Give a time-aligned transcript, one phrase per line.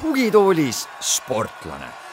[0.00, 2.09] tugitoolis sportlane.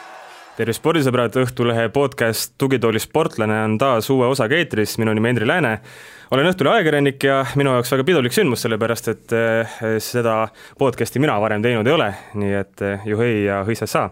[0.58, 5.76] Tere spordisõbrad, Õhtulehe podcast Tugitooli sportlane on taas uue osaga eetris, minu nimi Hendri Lääne.
[6.34, 10.48] olen Õhtulehe ajakirjanik ja minu jaoks väga pidulik sündmus, sellepärast et eh, seda
[10.80, 12.10] podcast'i mina varem teinud ei ole,
[12.42, 14.08] nii et eh, juhei ja hõissassa.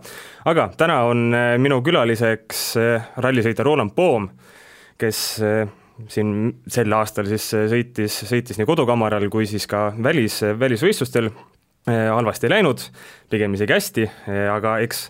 [0.46, 2.64] aga täna on eh, minu külaliseks
[3.26, 4.28] rallisõitja Roland Poom,
[5.02, 5.22] kes
[6.12, 6.34] siin
[6.70, 11.32] sel aastal siis sõitis, sõitis nii kodukamaral kui siis ka välis, välisvõistlustel
[11.86, 12.86] halvasti ei läinud,
[13.30, 14.06] pigem isegi hästi,
[14.52, 15.08] aga eks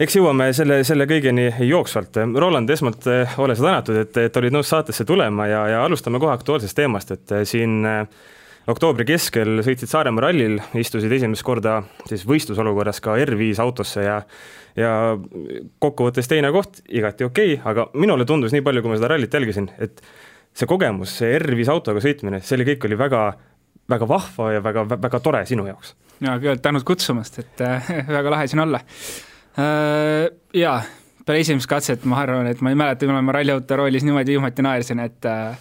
[0.00, 2.20] eks jõuame selle, selle kõigeni jooksvalt.
[2.40, 6.20] Roland, esmalt eh, ole sa tänatud, et, et olid nõus saatesse tulema ja, ja alustame
[6.22, 8.22] kohe aktuaalsest teemast, et eh, siin eh,
[8.70, 14.22] oktoobri keskel sõitsid Saaremaa rallil, istusid esimest korda siis võistlusolukorras ka R5 autosse ja
[14.78, 14.90] ja
[15.82, 19.34] kokkuvõttes teine koht, igati okei okay,, aga minule tundus nii palju, kui ma seda rallit
[19.34, 19.98] jälgisin, et
[20.54, 23.24] see kogemus, see R5 autoga sõitmine, see oli kõik oli väga
[23.90, 25.96] väga vahva ja väga, väga tore sinu jaoks.
[26.20, 28.80] ja kõigepealt tänud kutsumast, et äh, väga lahe siin olla.
[29.56, 30.78] Jaa,
[31.26, 34.64] peale esimest katset ma arvan, et ma ei mäleta, millal ma ralliauto roolis niimoodi viimati
[34.64, 35.58] naersin, et äh,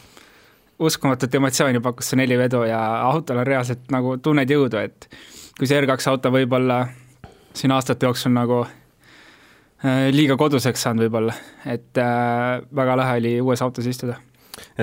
[0.80, 2.80] uskumatut emotsiooni pakkus see nelivedu ja
[3.10, 5.10] autol on reaalselt nagu tunned jõudu, et
[5.60, 6.80] kui see R2 auto võib-olla
[7.54, 13.66] siin aastate jooksul nagu äh, liiga koduseks saanud võib-olla, et äh, väga lahe oli uues
[13.66, 14.18] autos istuda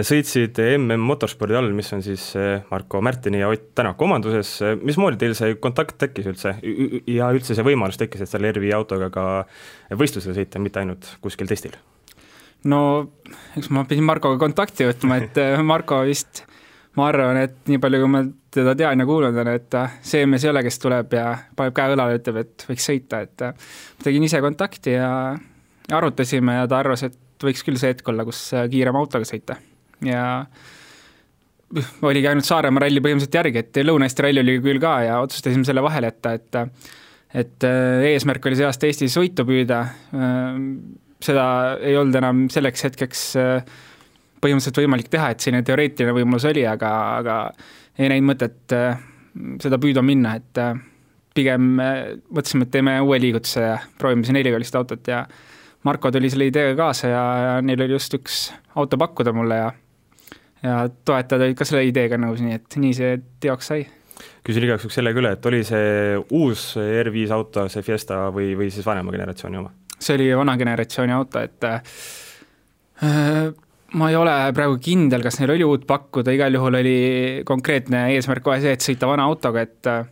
[0.04, 4.50] sõitsid MM Motorspordi all, mis on siis eh, Marko Märtini ja Ott Tänaku omanduses,
[4.82, 6.56] mismoodi teil see kontakt tekkis üldse?
[7.08, 9.26] Ja üldse see võimalus tekkis, et selle R5 autoga ka
[9.96, 11.76] võistlusele sõita, mitte ainult kuskil testil?
[12.66, 12.80] no
[13.56, 16.42] eks ma pidin Markoga kontakti võtma, et eh, Marko vist
[16.96, 18.24] ma arvan, et nii palju, kui ma
[18.56, 21.94] teda tean ja kuulnud olen, et see mees ei ole, kes tuleb ja paneb käe
[21.94, 25.08] õlale ütleb, et võiks sõita, et ma tegin ise kontakti ja
[25.96, 29.56] arutasime ja ta arvas, et võiks küll see hetk olla, kus kiirema autoga sõita
[30.04, 30.46] ja
[32.06, 35.82] oligi ainult Saaremaa ralli põhimõtteliselt järgi, et Lõuna-Eesti ralli oli küll ka ja otsustasime selle
[35.84, 36.60] vahele jätta, et
[37.36, 39.80] et äh, eesmärk oli see aasta Eestis võitu püüda,
[40.14, 40.60] äh,
[41.26, 41.46] seda
[41.84, 43.78] ei olnud enam selleks hetkeks äh,
[44.40, 47.38] põhimõtteliselt võimalik teha, et selline teoreetiline võimalus oli, aga, aga
[47.98, 48.76] ei näinud mõtet
[49.64, 50.60] seda püüdma minna, et
[51.36, 55.24] pigem mõtlesime, et teeme uue liigutuse ja proovime see neliveolist autot ja
[55.88, 58.46] Marko tuli selle ideega kaasa ja, ja neil oli just üks
[58.76, 59.72] auto pakkuda mulle ja
[60.62, 63.86] ja toetajad olid ka selle ideega nõus, nii et nii see teoks sai.
[64.46, 68.70] küsin igaks juhuks sellega üle, et oli see uus R5 auto, see Fiesta või, või
[68.72, 69.74] siis vanema generatsiooni oma?
[69.98, 71.80] see oli vana generatsiooni auto, et äh,
[73.96, 76.98] ma ei ole praegu kindel, kas neil oli uut pakkuda, igal juhul oli
[77.48, 80.04] konkreetne eesmärk kohe see, et sõita vana autoga, et äh,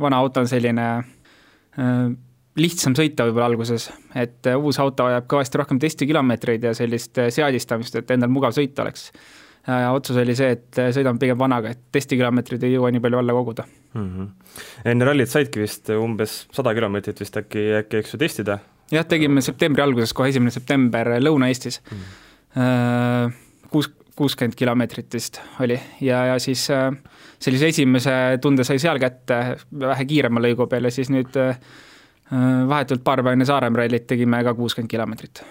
[0.00, 2.12] vana auto on selline äh,
[2.58, 7.30] lihtsam sõita võib-olla alguses, et äh, uus auto vajab kõvasti rohkem testikilomeetreid ja sellist äh,
[7.32, 9.10] seadistamist, et endal mugav sõita oleks.
[9.66, 13.20] Ja otsus oli see, et äh, sõidame pigem vanaga, et testikilomeetreid ei jõua nii palju
[13.20, 14.08] alla koguda mm.
[14.08, 14.58] -hmm.
[14.92, 18.58] enne rallit saidki vist umbes sada kilomeetrit vist äkki, äkki eks ju testida?
[18.92, 21.98] jah, tegime septembri alguses, kohe esimene september Lõuna-Eestis mm.
[21.98, 23.38] -hmm.
[23.72, 26.66] Kuus, kuuskümmend kilomeetrit vist oli ja, ja siis
[27.38, 29.38] sellise esimese tunde sai seal kätte
[29.80, 31.56] vähe kiirema lõigu peal ja siis nüüd Äh,
[32.68, 35.42] vahetult paar päeva enne Saaremaa rallit tegime ka kuuskümmend kilomeetrit.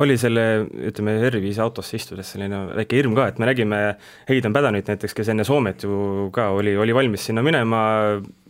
[0.00, 0.44] oli selle,
[0.88, 3.80] ütleme, R5 autosse istudes selline väike hirm ka, et me nägime
[4.28, 7.82] Hayden Padanit näiteks, kes enne Soomet ju ka oli, oli valmis sinna minema,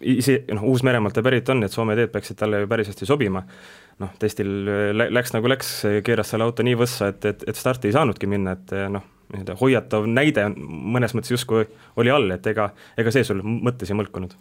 [0.01, 3.43] ise, noh, Uus-Meremaalt ta pärit on, et Soome teed peaksid talle ju päris hästi sobima,
[3.99, 4.53] noh, testil
[5.11, 5.75] läks nagu läks,
[6.07, 9.59] keeras selle auto nii võssa, et, et, et starti ei saanudki minna, et noh, nii-öelda
[9.59, 11.67] hoiatav näide mõnes mõttes justkui
[11.99, 14.39] oli all, et ega, ega see sul mõttes ei mõlkunud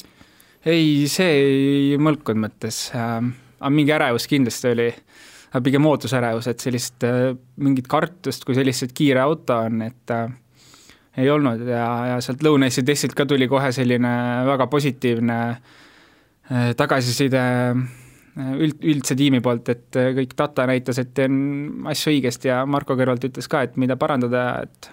[0.65, 2.87] ei, see ei mõlkunud mõttes.
[2.95, 3.19] Äh,,
[3.59, 4.89] aga mingi ärevus kindlasti oli,
[5.51, 7.31] aga pigem ootusärevus, et sellist äh,
[7.63, 10.27] mingit kartust, kui sellist, kiire auto on, et äh,
[11.19, 11.63] ei olnud.
[11.67, 14.13] Ja, ja sealt Lõuna-Eesti testilt ka tuli kohe selline
[14.47, 15.39] väga positiivne
[16.79, 17.41] tagasiside
[18.39, 21.35] üld, üldse tiimi poolt, et kõik data näitas, et teen
[21.91, 24.89] asju õigesti ja Marko kõrvalt ütles ka, et mida parandada, et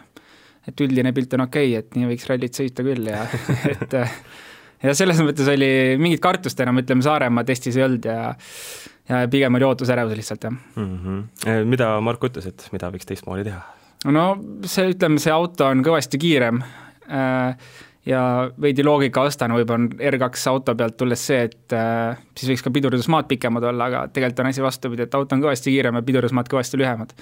[0.67, 3.23] et üldine pilt on okei okay,, et nii võiks rallit sõita küll ja
[3.73, 3.97] et
[4.87, 8.21] ja selles mõttes oli mingit kartust enam, ütleme, Saaremaa testis ei olnud ja
[9.09, 10.99] ja pigem oli ootusärevus lihtsalt, jah mm.
[10.99, 11.65] -hmm.
[11.65, 13.63] mida Marko ütles, et mida võiks teistmoodi teha?
[14.13, 14.29] no
[14.65, 17.69] see, ütleme, see auto on kõvasti kiirem äh,
[18.07, 18.21] ja
[18.63, 23.29] veidi loogikavastane võib-olla on R2 auto pealt tulles see, et äh, siis võiks ka pidurdusmaad
[23.31, 26.83] pikemad olla, aga tegelikult on asi vastupidi, et auto on kõvasti kiirem ja pidurdusmaad kõvasti
[26.83, 27.15] lühemad.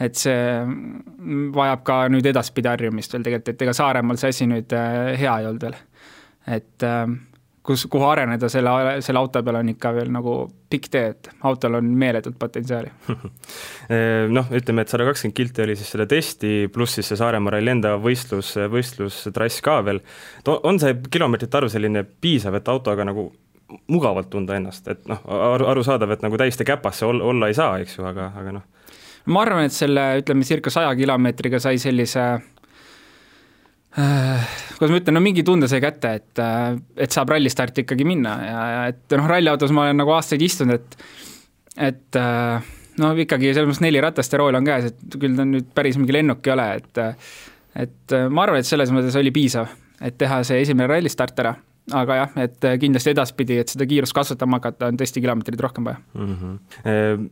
[0.00, 0.42] et see
[1.54, 4.74] vajab ka nüüd edaspidi harjumist veel tegelikult, et ega Saaremaal see asi nüüd
[5.18, 5.78] hea ei olnud veel
[6.48, 7.06] et äh,
[7.68, 8.72] kus, kuhu areneda selle,
[9.04, 10.36] selle auto peal on ikka veel nagu
[10.70, 12.92] pikk tee, et autol on meeletut potentsiaali
[14.36, 17.74] noh, ütleme, et sada kakskümmend kilti oli siis selle testi, pluss siis see Saaremaa ralli
[17.74, 20.00] enda võistlus, võistlustrass ka veel.
[20.58, 23.28] on see kilomeetrite arv selline piisav, et autoga nagu
[23.92, 27.76] mugavalt tunda ennast, et noh, aru, arusaadav, et nagu täiesti käpas see olla ei saa,
[27.82, 28.68] eks ju, aga, aga noh
[29.28, 32.46] ma arvan, et selle, ütleme, circa saja kilomeetriga sai sellise äh,
[33.98, 38.34] kuidas ma ütlen, no mingi tunde sai kätte, et, äh, et saab rallistarti ikkagi minna
[38.44, 42.68] ja, ja et noh, ralliautos ma olen nagu aastaid istunud, et et äh,
[43.02, 45.98] no ikkagi selles mõttes neli ratast ja rool on käes, et küll ta nüüd päris
[46.00, 47.02] mingi lennuk ei ole, et
[47.78, 49.70] et ma arvan, et selles mõttes oli piisav,
[50.02, 51.54] et teha see esimene rallistart ära
[51.98, 56.00] aga jah, et kindlasti edaspidi, et seda kiirust kasvatama hakata, on tõesti kilomeetreid rohkem vaja
[56.12, 56.34] mm.
[56.40, 57.28] -hmm.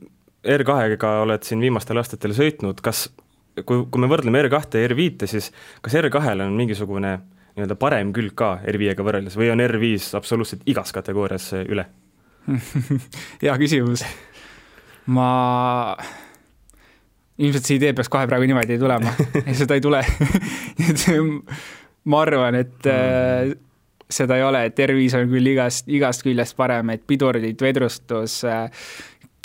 [0.47, 3.09] R2-ga oled siin viimastel aastatel sõitnud, kas,
[3.65, 5.51] kui, kui me võrdleme R2 ja R5-e, siis
[5.85, 7.17] kas R2-l on mingisugune
[7.57, 11.87] nii-öelda parem külg ka R5-ga võrreldes või on R5 absoluutselt igas kategoorias üle
[13.43, 14.05] hea küsimus.
[15.11, 15.29] ma,
[17.39, 19.15] ilmselt see idee peaks kohe praegu niimoodi tulema
[19.61, 20.03] seda ei tule
[20.91, 21.07] et
[22.07, 23.57] ma arvan, et mm.
[24.13, 28.69] seda ei ole, et R5 on küll igast, igast küljest parem, et pidurdid, vedrustus äh,,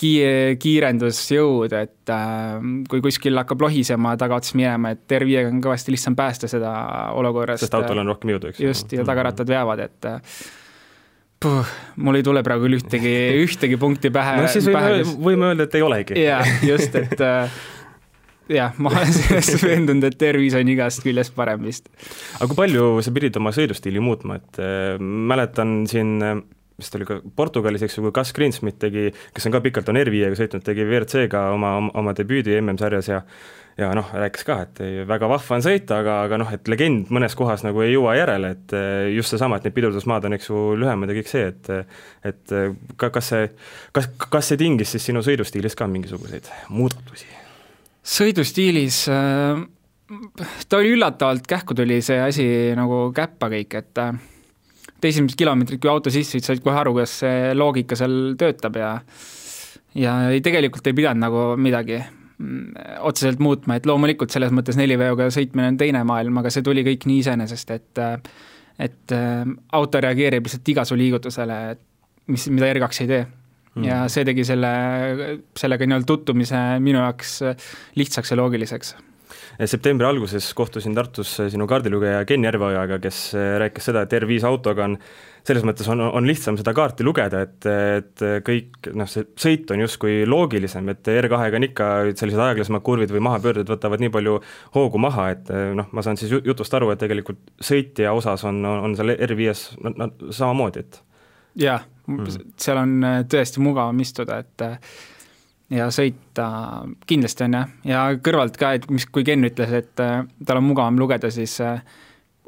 [0.01, 2.56] kii-, kiirendusjõud, et äh,
[2.89, 6.71] kui kuskil hakkab lohisema tagaotsas minema, et R5-ga on kõvasti lihtsam päästa seda
[7.18, 7.65] olukorrast.
[7.65, 8.71] sest autol on rohkem jõudu, eks ju.
[8.71, 10.39] just, ja tagarattad veavad, et äh,
[11.42, 14.39] puh, mul ei tule praegu küll ühtegi, ühtegi punkti pähe.
[14.44, 16.18] no siis võime, võime öelda, et ei olegi.
[16.21, 17.62] jaa, just, et äh,
[18.51, 21.92] jah, ma olen selles veendunud, et tervis on igast küljest parem vist.
[22.39, 26.42] aga kui palju sa pidid oma sõidustiili muutma, et äh, mäletan siin äh,
[26.81, 30.01] vist oli ka Portugalis, eks ju, kui Gus Greensmith tegi, kes on ka pikalt on
[30.01, 33.25] R5-ga sõitnud, tegi WRC-ga oma, oma debüüdi MM-sarjas ja
[33.80, 37.10] ja noh, rääkis ka, et ei, väga vahva on sõita, aga, aga noh, et legend
[37.13, 40.50] mõnes kohas nagu ei jõua järele, et eh, just seesama, et need pidurdusmaad on, eks
[40.51, 41.72] ju, lühemad ja kõik see, et
[42.28, 42.56] et
[43.00, 43.48] ka kas see,
[43.95, 47.30] kas, kas see tingis siis sinu sõidustiilis ka mingisuguseid muudatusi?
[48.12, 49.63] sõidustiilis äh,
[50.68, 52.45] ta oli üllatavalt kähku tuli see asi
[52.78, 54.04] nagu käppa kõik, et
[55.01, 58.77] et esimesed kilomeetrid, kui auto sisse sõid, said kohe aru, kuidas see loogika seal töötab
[58.77, 58.92] ja
[59.98, 65.31] ja ei, tegelikult ei pidanud nagu midagi mm, otseselt muutma, et loomulikult selles mõttes neliveoga
[65.33, 68.06] sõitmine on teine maailm, aga see tuli kõik nii iseenesest, et
[68.81, 69.44] et äh,
[69.77, 71.59] auto reageerib lihtsalt iga su liigutusele,
[72.31, 73.21] mis, mida R2 ei tee.
[73.71, 73.86] Mm..
[73.88, 74.69] ja see tegi selle,
[75.56, 77.38] sellega nii-öelda tutvumise minu jaoks
[77.95, 78.97] lihtsaks ja loogiliseks
[79.66, 84.88] septembri alguses kohtusin Tartus sinu kaardilugeja Ken Järveojaga, kes äh, rääkis seda, et R5 autoga
[84.89, 84.98] on
[85.48, 89.81] selles mõttes on, on lihtsam seda kaarti lugeda, et, et kõik noh, see sõit on
[89.81, 94.36] justkui loogilisem, et R2-ga on ikka sellised aeglasemad kurvid või mahapöörded võtavad nii palju
[94.78, 98.83] hoogu maha, et noh, ma saan siis jutust aru, et tegelikult sõitja osas on, on,
[98.86, 101.01] on seal R5-s no, no, samamoodi, et
[101.66, 104.68] jah mm., seal on tõesti mugavam istuda, et
[105.71, 106.47] ja sõita
[107.07, 110.68] kindlasti on jah, ja kõrvalt ka, et mis, kui Ken ütles, et äh, tal on
[110.68, 111.79] mugavam lugeda, siis äh,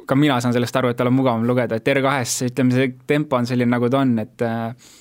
[0.07, 3.39] ka mina saan sellest aru, et tal on mugavam lugeda, et R2-s ütleme, see tempo
[3.39, 4.93] on selline, nagu ta on, et äh,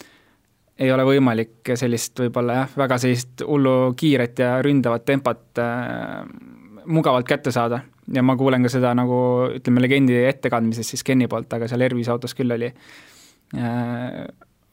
[0.83, 6.23] ei ole võimalik sellist võib-olla jah, väga sellist hullu kiiret ja ründavat tempot äh,
[6.87, 7.83] mugavalt kätte saada.
[8.13, 9.17] ja ma kuulen ka seda nagu
[9.59, 12.71] ütleme, legendi ettekandmises siis Kenni poolt, aga seal Ervise autos küll oli
[13.55, 14.25] äh,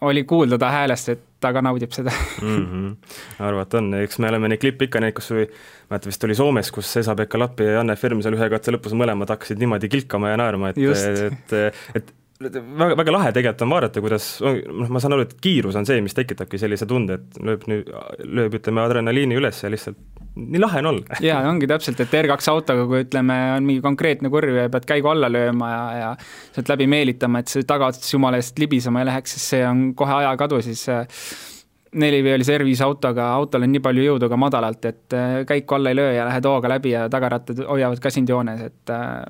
[0.02, 2.66] oli kuulda ta häälest, et ta ka naudib seda mm.
[2.66, 2.94] -hmm.
[3.48, 5.48] arvata on, eks me oleme neid klippe ikka näinud, kus või
[5.90, 9.32] mäleta, vist oli Soomes, kus Esa-Pekka Lappi ja Janne Ferm seal ühe katse lõpus mõlemad
[9.36, 14.28] hakkasid niimoodi kilkama ja naerma, et, et, et väga, väga lahe tegelikult on vaadata, kuidas,
[14.42, 17.90] noh, ma saan aru, et kiirus on see, mis tekitabki sellise tunde, et lööb nüüd,
[18.24, 20.00] lööb, ütleme, adrenaliini üles ja lihtsalt
[20.40, 21.20] nii lahe on olla.
[21.30, 25.12] jaa, ongi täpselt, et R2 autoga, kui ütleme, on mingi konkreetne kurv ja pead käigu
[25.12, 26.10] alla lööma ja, ja
[26.56, 30.20] sealt läbi meelitama, et see tagaotsas jumala eest libisema ei läheks, siis see on kohe
[30.22, 30.88] ajakadu, siis
[32.00, 35.98] neliveolise R5 autoga, autol on nii palju jõudu ka madalalt, et äh, käiku alla ei
[35.98, 39.24] löö ja lähed hooga läbi ja tagarattad hoiavad ka sind joones, et äh,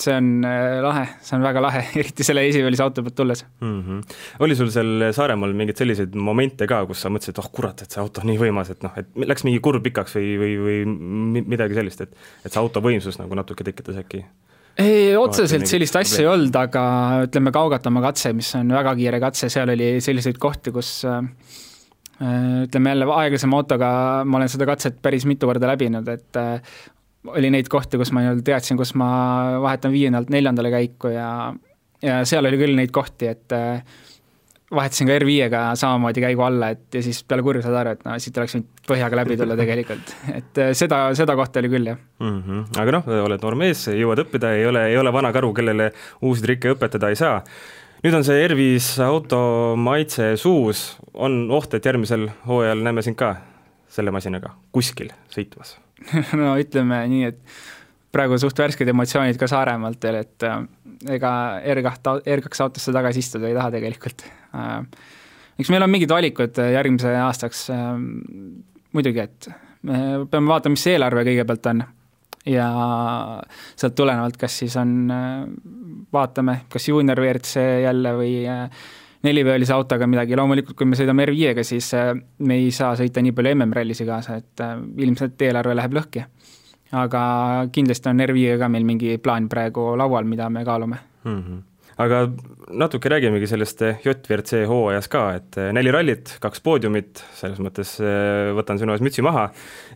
[0.00, 3.76] see on äh, lahe, see on väga lahe, eriti selle esiveolise auto pealt tulles mm.
[3.82, 4.16] -hmm.
[4.44, 8.02] oli sul seal Saaremaal mingeid selliseid momente ka, kus sa mõtlesid, oh kurat, et see
[8.02, 11.78] auto on nii võimas, et noh, et läks mingi kurv pikaks või, või, või midagi
[11.78, 12.12] sellist, et
[12.44, 14.24] et see auto võimsus nagu natuke tekitas äkki?
[14.76, 16.82] ei, otseselt sellist asja ei olnud, aga
[17.24, 21.22] ütleme, Kaugatama katse, mis on väga kiire katse, seal oli selliseid kohti, kus äh,
[22.66, 23.88] ütleme jälle aeglasema autoga
[24.28, 26.76] ma olen seda katset päris mitu korda läbinud, et äh,
[27.34, 29.08] oli neid kohti, kus ma nii-öelda teadsin, kus ma
[29.64, 31.30] vahetan viiendalt neljandale käiku ja
[32.02, 33.80] ja seal oli küll neid kohti, et äh,
[34.74, 38.16] vahetasin ka R5-ga samamoodi käigu alla, et ja siis peale kurvi saad aru, et no
[38.22, 41.98] siit oleks võinud põhjaga läbi tulla tegelikult, et äh, seda, seda kohta oli küll, jah
[42.20, 42.36] mm.
[42.42, 42.68] -hmm.
[42.82, 45.90] aga noh, oled noor mees, jõuad õppida, ei ole, ei ole vana karu, kellele
[46.22, 47.40] uusi trikke õpetada ei saa
[48.04, 49.40] nüüd on see Ervis auto
[49.80, 53.36] maitse suus, on oht, et järgmisel hooajal näeme sind ka
[53.88, 55.76] selle masinaga kuskil sõitmas
[56.40, 57.58] no ütleme nii, et
[58.14, 60.58] praegu suht värsked emotsioonid ka Saaremaalt veel, et äh,
[61.16, 61.32] ega
[61.74, 64.26] R2, R2 autosse tagasi istuda ei taha tegelikult
[64.56, 64.80] äh,.
[65.60, 67.92] eks meil on mingid valikud järgmise aastaks äh,,
[68.96, 69.50] muidugi, et
[69.86, 70.00] me
[70.30, 71.84] peame vaatama, mis see eelarve kõigepealt on
[72.46, 72.68] ja
[73.76, 75.42] sealt tulenevalt, kas siis on, äh,
[76.12, 78.86] vaatame, kas juunior WRC jälle või äh,
[79.22, 83.32] nelivöölise autoga midagi, loomulikult kui me sõidame R5-ga, siis äh, me ei saa sõita nii
[83.36, 84.66] palju MM-rallisi kaasa, et
[85.06, 86.26] ilmselt eelarve läheb lõhki.
[86.96, 87.22] aga
[87.72, 91.40] kindlasti on R5-ga ka meil mingi plaan praegu laual, mida me kaalume mm.
[91.40, 91.64] -hmm
[91.96, 92.26] aga
[92.76, 97.94] natuke räägimegi sellest JVRC hooajast ka, et neli rallit, kaks poodiumit, selles mõttes
[98.56, 99.46] võtan sinu ees mütsi maha,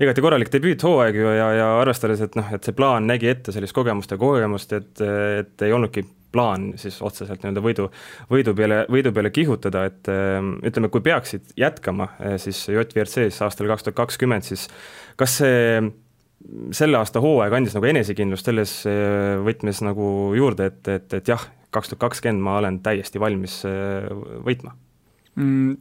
[0.00, 3.76] igati korralik debüüthooaeg ju ja, ja arvestades, et noh, et see plaan nägi ette sellist
[3.76, 5.04] kogemust ja kogemust, et,
[5.42, 7.88] et ei olnudki plaan siis otseselt nii-öelda võidu,
[8.30, 10.38] võidu peale, võidu peale kihutada, et eh,
[10.70, 14.68] ütleme, kui peaksid jätkama siis JVRC-s aastal kaks tuhat kakskümmend, siis
[15.20, 15.90] kas see
[16.72, 18.70] selle aasta hooaeg andis nagu enesekindlust selles
[19.44, 24.10] võtmes nagu juurde, et, et, et jah, kaks tuhat kakskümmend ma olen täiesti valmis äh,
[24.46, 24.75] võitma
[25.37, 25.78] mm,?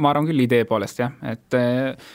[0.00, 2.10] Ma arvan küll idee poolest jah, et äh,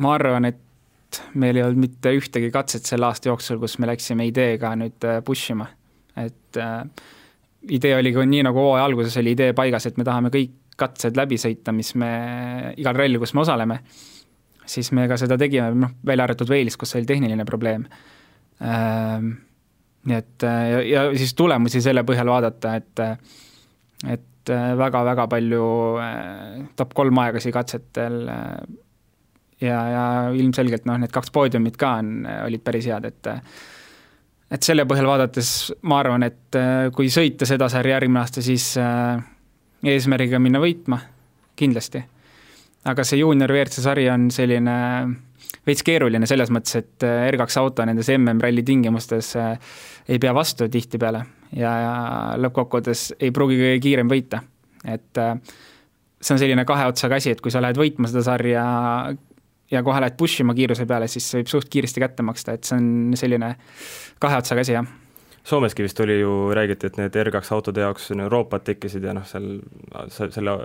[0.00, 4.26] ma arvan, et meil ei olnud mitte ühtegi katset selle aasta jooksul, kus me läksime
[4.28, 5.66] ideega nüüd äh, push ima,
[6.26, 6.84] et äh,
[7.68, 11.18] idee oli ka nii, nagu hooaja alguses oli idee paigas, et me tahame kõik katsed
[11.18, 12.10] läbi sõita, mis me,
[12.80, 13.80] igal rallil, kus me osaleme,
[14.70, 17.84] siis me ka seda tegime, noh, välja arvatud Wales, kus oli tehniline probleem.
[18.64, 19.30] Äh,
[20.08, 23.04] nii et äh, ja, ja siis tulemusi selle põhjal vaadata, et
[24.08, 25.64] et väga-väga palju
[26.00, 28.54] äh, top kolm aegasi katsetel äh,
[29.60, 33.30] ja, ja ilmselgelt noh, need kaks poodiumit ka on, olid päris head, et
[34.50, 35.50] et selle põhjal vaadates
[35.86, 36.58] ma arvan, et
[36.96, 38.72] kui sõita seda sarja järgmine aasta, siis
[39.86, 40.98] eesmärgiga minna võitma,
[41.56, 42.02] kindlasti.
[42.84, 44.76] aga see juunior WRC sari on selline
[45.66, 49.34] veits keeruline selles mõttes, et R2 auto nendes MM-ralli tingimustes
[50.08, 51.24] ei pea vastu tihtipeale
[51.56, 51.72] ja,
[52.40, 54.42] lõppkokkuvõttes ei pruugi kõige kiirem võita.
[54.84, 55.34] et äh,
[56.20, 58.64] see on selline kahe otsaga asi, et kui sa lähed võitma seda sarja
[59.70, 62.66] ja kohe lähed push ima kiiruse peale, siis see võib suht kiiresti kätte maksta, et
[62.68, 63.54] see on selline
[64.22, 64.88] kahe otsaga asi, jah.
[65.50, 69.54] Soomeski vist oli ju, räägiti, et need R2 autode jaoks Euroopad tekkisid ja noh, seal
[70.12, 70.56] selle,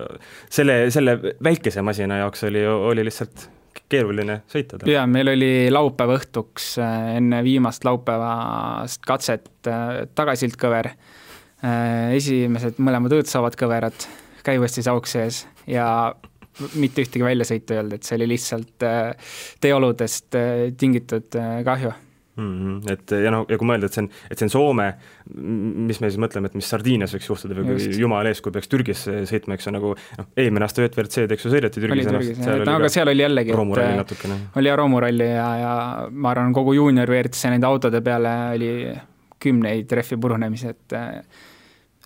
[0.52, 3.48] selle, selle väikese masina jaoks oli, oli lihtsalt
[3.92, 12.16] keeruline sõita jaa, meil oli laupäeva õhtuks äh, enne viimast laupäevast katset äh, tagasildkõver, äh,
[12.18, 14.08] esimesed mõlemad õõtsaavad kõverad,
[14.46, 15.88] käivasti see auk sees ja
[16.80, 18.90] mitte ühtegi väljasõitu ei olnud, et see oli lihtsalt
[19.62, 20.38] teeoludest
[20.80, 21.94] tingitud kahju
[22.36, 22.80] mm.
[22.82, 22.92] -hmm.
[22.92, 24.88] et ja noh, ja kui mõelda, et see on, et see on Soome,
[25.90, 28.72] mis me siis mõtleme, et mis Sardiinias võiks juhtuda või kui jumala ees, kui peaks
[28.72, 32.46] Türgis sõitma, eks ju, nagu noh, eelmine aasta ÖTVRC-d, eks ju, sõideti Türgis ennast.
[32.66, 35.74] no aga seal oli jällegi, et oli ja romuralli ja, ja
[36.12, 38.72] ma arvan, kogu juunior WRC nende autode peale oli
[39.46, 41.00] kümneid rehvi purunemisi, et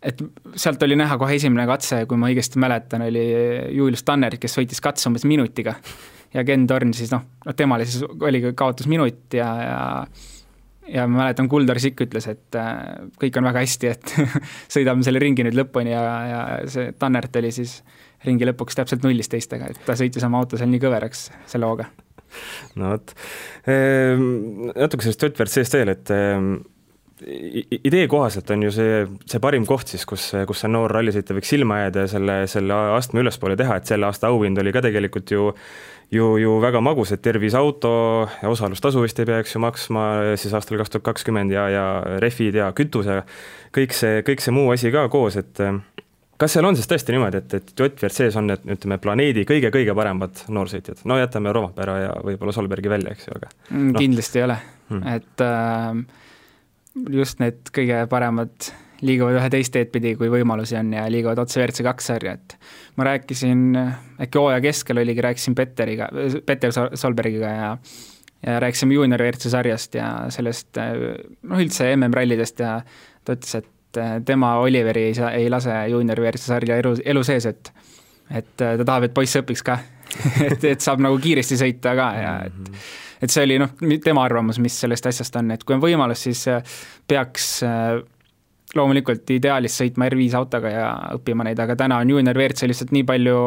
[0.04, 0.22] et
[0.56, 3.26] sealt oli näha kohe esimene katse, kui ma õigesti mäletan, oli
[3.76, 5.76] Julius Tanner, kes võitis katse umbes minutiga
[6.34, 7.26] ja Ken Torn siis noh,
[7.58, 9.80] temale siis oligi kaotus minut ja, ja
[10.90, 12.80] ja ma mäletan, Kuldar Sikk ütles, et äh,
[13.22, 14.14] kõik on väga hästi, et
[14.76, 16.40] sõidame selle ringi nüüd lõpuni ja, ja
[16.72, 17.80] see Tannert oli siis
[18.26, 21.86] ringi lõpuks täpselt nullis teistega, et ta sõitis oma auto seal nii kõveraks selle hooga.
[22.80, 23.14] no vot
[23.70, 24.26] ehm,,
[24.74, 26.56] natuke sellest Ott-Vertsest veel, et ehm,
[27.20, 31.52] idee kohaselt on ju see, see parim koht siis, kus, kus see noor rallisõitja võiks
[31.52, 35.34] silma jääda ja selle, selle astme ülespoole teha, et selle aasta auhind oli ka tegelikult
[35.36, 35.50] ju
[36.12, 37.92] ju, ju väga magus, et terviseauto
[38.42, 40.06] ja osalustasu vist ei peaks ju maksma
[40.42, 41.86] siis aastal kaks tuhat kakskümmend ja, ja
[42.24, 43.22] rehvid ja kütuse,
[43.76, 45.62] kõik see, kõik see muu asi ka koos, et
[46.40, 50.46] kas seal on siis tõesti niimoodi, et, et JVRC-s on need, ütleme, planeedi kõige-kõige paremad
[50.56, 54.02] noorsõitjad, no jätame Rompera ja võib-olla Solbergi välja, eks ju, aga mm, no.
[54.02, 54.58] kindlasti ei ole
[54.90, 56.26] hmm., et äh,
[57.14, 58.70] just need kõige paremad
[59.06, 62.56] liiguvad ühe teist teed pidi, kui võimalusi on ja liiguvad otse WRC kaks sarja, et
[63.00, 63.66] ma rääkisin,
[64.20, 66.10] äkki hooaja keskel oligi, rääkisin Petteriga,
[66.46, 67.74] Petter Solbergiga ja
[68.46, 72.78] ja rääkisime juunior WRC sarjast ja sellest noh, üldse MM-rallidest ja
[73.28, 77.50] ta ütles, et tema Oliveri ei saa, ei lase juunior WRC sarja elu, elu sees,
[77.50, 77.72] et
[78.30, 79.80] et ta tahab, et poiss õpiks ka.
[80.46, 82.70] Et, et saab nagu kiiresti sõita ka ja et
[83.22, 86.46] et see oli noh, tema arvamus, mis sellest asjast on, et kui on võimalus, siis
[87.08, 87.60] peaks
[88.78, 93.06] loomulikult ideaalis sõitma R5 autoga ja õppima neid, aga täna on juunior WRC lihtsalt nii
[93.08, 93.38] palju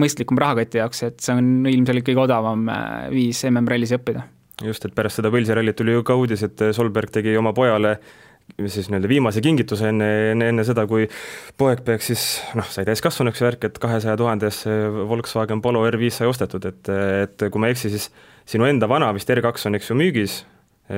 [0.00, 4.24] mõistlikum rahakoti jaoks, et see on ilmselgelt kõige odavam äh, viis MM-rallis õppida.
[4.62, 7.96] just, et pärast seda Põlsi rallit tuli ju ka uudis, et Solberg tegi oma pojale
[8.66, 11.06] siis nii-öelda viimase kingituse enne, enne, enne seda, kui
[11.58, 12.24] poeg peaks siis
[12.58, 14.74] noh, sai täiskasvanuks värk, et kahesaja tuhandesse
[15.10, 16.90] Volkswagen Polo R5 sai ostetud, et,
[17.24, 18.10] et kui ma ei eksi, siis
[18.50, 20.40] sinu enda vana vist R2 on, eks ju, müügis,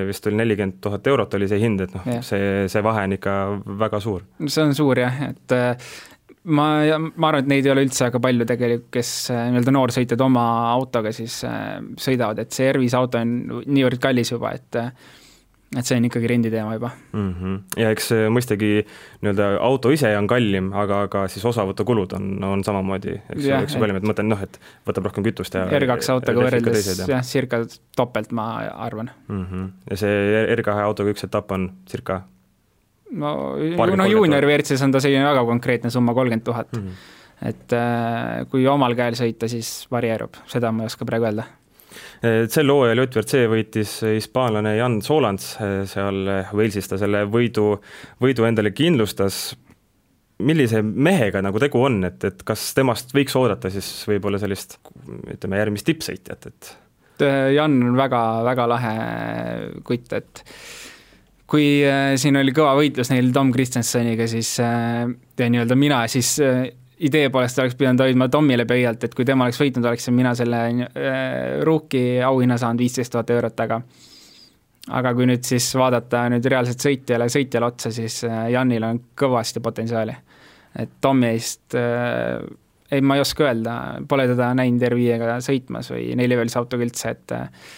[0.09, 3.37] vist oli nelikümmend tuhat eurot oli see hind, et noh, see, see vahe on ikka
[3.83, 4.25] väga suur.
[4.47, 5.57] see on suur jah, et
[6.45, 6.67] ma,
[7.13, 10.47] ma arvan, et neid ei ole üldse väga palju tegelikult, kes äh, nii-öelda noorsõitjad oma
[10.73, 14.81] autoga siis sõidavad, et see R5 auto on niivõrd kallis juba, et
[15.73, 17.29] et see on ikkagi renditeema juba mm.
[17.35, 17.61] -hmm.
[17.81, 18.71] ja eks mõistagi
[19.23, 23.77] nii-öelda auto ise on kallim, aga ka siis osavõtukulud on, on samamoodi, eks ju, eks
[23.77, 27.25] ju kallim, et ma mõtlen noh, et võtab rohkem kütust ja R2 autoga võrreldes jah,
[27.25, 27.63] circa
[27.97, 28.51] topelt, ma
[28.89, 29.47] arvan mm.
[29.47, 29.73] -hmm.
[29.91, 32.23] ja see R2 autoga üks etapp on circa
[33.13, 33.57] no,
[33.97, 36.73] no juunior WRC-s on ta selline väga konkreetne summa, kolmkümmend tuhat.
[36.77, 37.01] Mhm.
[37.43, 41.49] et äh, kui omal käel sõita, siis varieerub, seda ma ei oska praegu öelda
[42.23, 45.57] sel hooajal JVRC võitis hispaanlane Jan Solans,
[45.91, 46.21] seal
[46.53, 47.75] Walesis ta selle võidu,
[48.23, 49.57] võidu endale kindlustas.
[50.43, 54.79] millise mehega nagu tegu on, et, et kas temast võiks oodata siis võib-olla sellist
[55.35, 56.73] ütleme, järgmist tippsõitjat, et?
[57.55, 58.95] Jan on väga, väga lahe
[59.87, 60.43] kutt, et
[61.53, 65.05] kui äh, siin oli kõva võitlus neil Tom Kristjansoniga, siis äh,
[65.43, 66.37] nii-öelda mina siis
[67.09, 70.63] idee poolest oleks pidanud hoidma Tomile pöialt, et kui tema oleks võitnud, oleksin mina selle
[70.69, 73.83] äh, rookie auhinna saanud viisteist tuhat eurot, aga
[74.91, 79.63] aga kui nüüd siis vaadata nüüd reaalselt sõitjale, sõitjale otsa, siis äh, Janil on kõvasti
[79.63, 80.17] potentsiaali.
[80.79, 82.41] et Tommi eest äh,
[82.93, 83.77] ei, ma ei oska öelda,
[84.09, 87.71] pole teda näinud R5-ga sõitmas või neliveolise autoga üldse, et äh,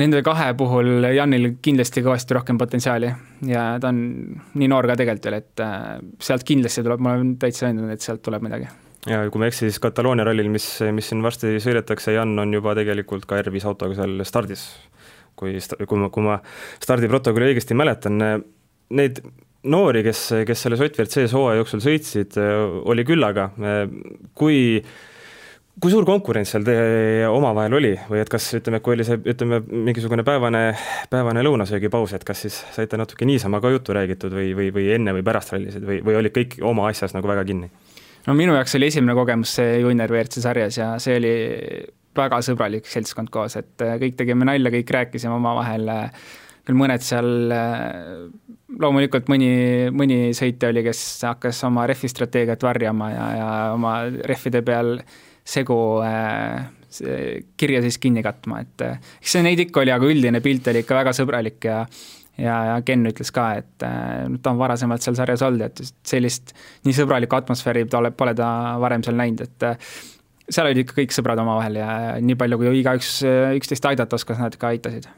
[0.00, 3.10] nende kahe puhul Janil kindlasti kõvasti rohkem potentsiaali
[3.48, 3.98] ja ta on
[4.58, 8.04] nii noor ka tegelikult veel, et äh, sealt kindlasti tuleb, ma olen täitsa veendunud, et
[8.04, 8.70] sealt tuleb midagi.
[9.10, 12.56] ja kui ma ei eksi, siis Kataloonia rallil, mis, mis siin varsti sõidetakse, Jan on
[12.56, 14.66] juba tegelikult ka R5 autoga seal stardis.
[15.36, 15.56] kui,
[15.88, 16.40] kui ma, kui ma
[16.80, 18.20] stardiprotokolli õigesti mäletan,
[18.92, 19.22] neid
[19.62, 22.36] noori, kes, kes selles Ott WRC hooaja jooksul sõitsid,
[22.88, 23.50] oli küllaga,
[24.38, 24.82] kui
[25.82, 26.66] kui suur konkurents seal
[27.28, 30.60] omavahel oli või et kas ütleme, kui oli see, ütleme, mingisugune päevane,
[31.10, 35.16] päevane lõunasöögipaus, et kas siis saite natuke niisama ka juttu räägitud või, või, või enne
[35.16, 37.72] või pärast rallisid või, või olid kõik oma asjas nagu väga kinni?
[38.26, 41.34] no minu jaoks oli esimene kogemus see juunior WRC sarjas ja see oli
[42.16, 46.30] väga sõbralik seltskond koos, et äh, kõik tegime nalja, kõik rääkisime omavahel, äh,
[46.66, 48.28] küll mõned seal, äh,
[48.82, 49.52] loomulikult mõni,
[49.94, 53.96] mõni sõitja oli, kes hakkas oma rehvi strateegiat varjama ja, ja oma
[54.28, 54.96] rehvide peal
[55.44, 55.76] segu
[56.06, 56.64] äh,
[57.56, 60.84] kirja siis kinni katma, et äh, eks see neid ikka oli, aga üldine pilt oli
[60.84, 61.82] ikka väga sõbralik ja
[62.40, 66.54] ja, ja Ken ütles ka, et äh, ta on varasemalt seal sarjas olnud, et sellist
[66.86, 68.48] nii sõbralikku atmosfääri ta ole, pole ta
[68.82, 73.18] varem seal näinud, et seal olid ikka kõik sõbrad omavahel ja nii palju, kui igaüks
[73.58, 75.08] üksteist aidata oskas, nad ka aitasid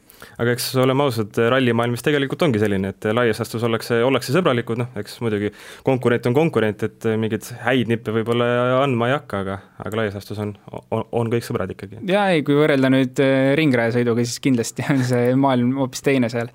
[0.41, 4.81] aga eks oleme ausad, rallimaailm vist tegelikult ongi selline, et laias laastus ollakse, ollakse sõbralikud,
[4.81, 5.51] noh, eks muidugi
[5.87, 8.49] konkurent on konkurent, et mingeid häid nippe võib-olla
[8.81, 10.55] andma ei hakka, aga, aga laias laastus on,
[10.91, 12.03] on, on kõik sõbrad ikkagi.
[12.11, 13.25] jaa, ei, kui võrrelda nüüd
[13.61, 16.53] ringrajasõiduga, siis kindlasti on see maailm hoopis teine seal.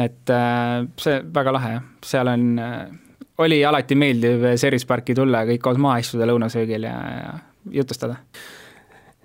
[0.00, 0.34] et
[1.00, 2.50] see väga lahe, seal on,
[3.44, 7.34] oli alati meeldiv Series parki tulla, kõik koos maha istuda lõunasöögil ja, ja
[7.80, 8.20] jutustada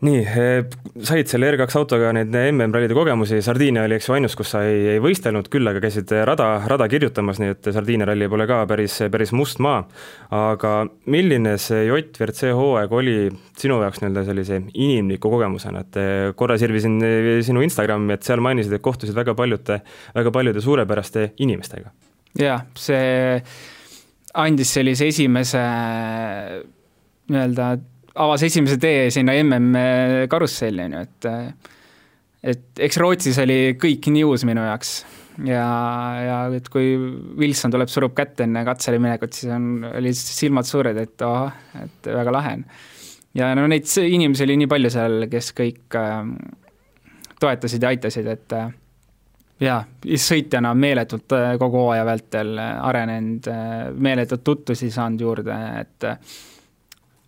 [0.06, 0.68] nii, eh,
[1.04, 4.86] said selle R2 autoga neid MM-rallide kogemusi, Sardiinia oli eks ju ainus, kus sa ei,
[4.94, 8.96] ei võistelnud, küll aga käisid rada, rada kirjutamas, nii et Sardiinia ralli pole ka päris,
[9.12, 9.82] päris must maa.
[10.36, 10.74] aga
[11.12, 13.18] milline see JVRC hooaeg oli
[13.60, 18.44] sinu jaoks nii-öelda sellise inimliku kogemusena, et eh, korra sirvisin eh, sinu Instagrami, et seal
[18.44, 19.82] mainisid, et kohtusid väga paljude,
[20.16, 21.92] väga paljude suurepäraste inimestega.
[22.40, 23.44] jaa, see
[24.40, 25.64] andis sellise esimese
[27.30, 27.74] nii-öelda
[28.16, 31.30] avas esimese tee sinna mm karusselli, on ju, et
[32.50, 34.94] et eks Rootsis oli kõik nii uus minu jaoks
[35.46, 35.66] ja,
[36.24, 36.94] ja et kui
[37.40, 42.12] Wilson tuleb, surub kätt enne katsele minekut, siis on, olid silmad suured, et oh, et
[42.20, 42.66] väga lahe on.
[43.38, 46.22] ja no neid inimesi oli nii palju seal, kes kõik äh,
[47.40, 48.70] toetasid ja aitasid, et äh,
[49.64, 49.82] jaa,
[50.16, 56.10] sõitjana meeletult äh, kogu hooaja vältel arenenud, äh, meeletult tutvusi saanud juurde, et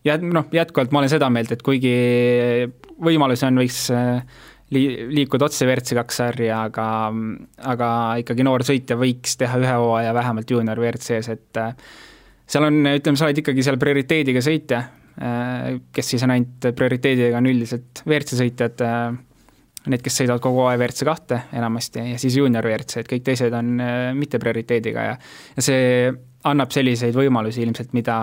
[0.08, 1.94] ja noh, jätkuvalt ma olen seda meelt, et kuigi
[3.02, 4.22] võimalusi on, võiks äh,
[4.76, 6.88] li-, liikuda otse WRC kaks sarja, aga,
[7.74, 7.90] aga
[8.22, 11.76] ikkagi noor sõitja võiks teha ühe hooaja vähemalt juunior WRC-s, et äh,
[12.50, 14.86] seal on, ütleme, sa oled ikkagi seal prioriteediga sõitja,
[15.22, 18.88] äh, kes siis on ainult prioriteediga, on üldiselt WRC sõitjad,
[19.82, 23.54] need, kes sõidavad kogu aeg WRC kahte enamasti ja siis juunior WRC, et kõik teised
[23.58, 23.78] on
[24.18, 25.16] mitte prioriteediga ja
[25.56, 26.12] ja see
[26.50, 28.18] annab selliseid võimalusi ilmselt, mida,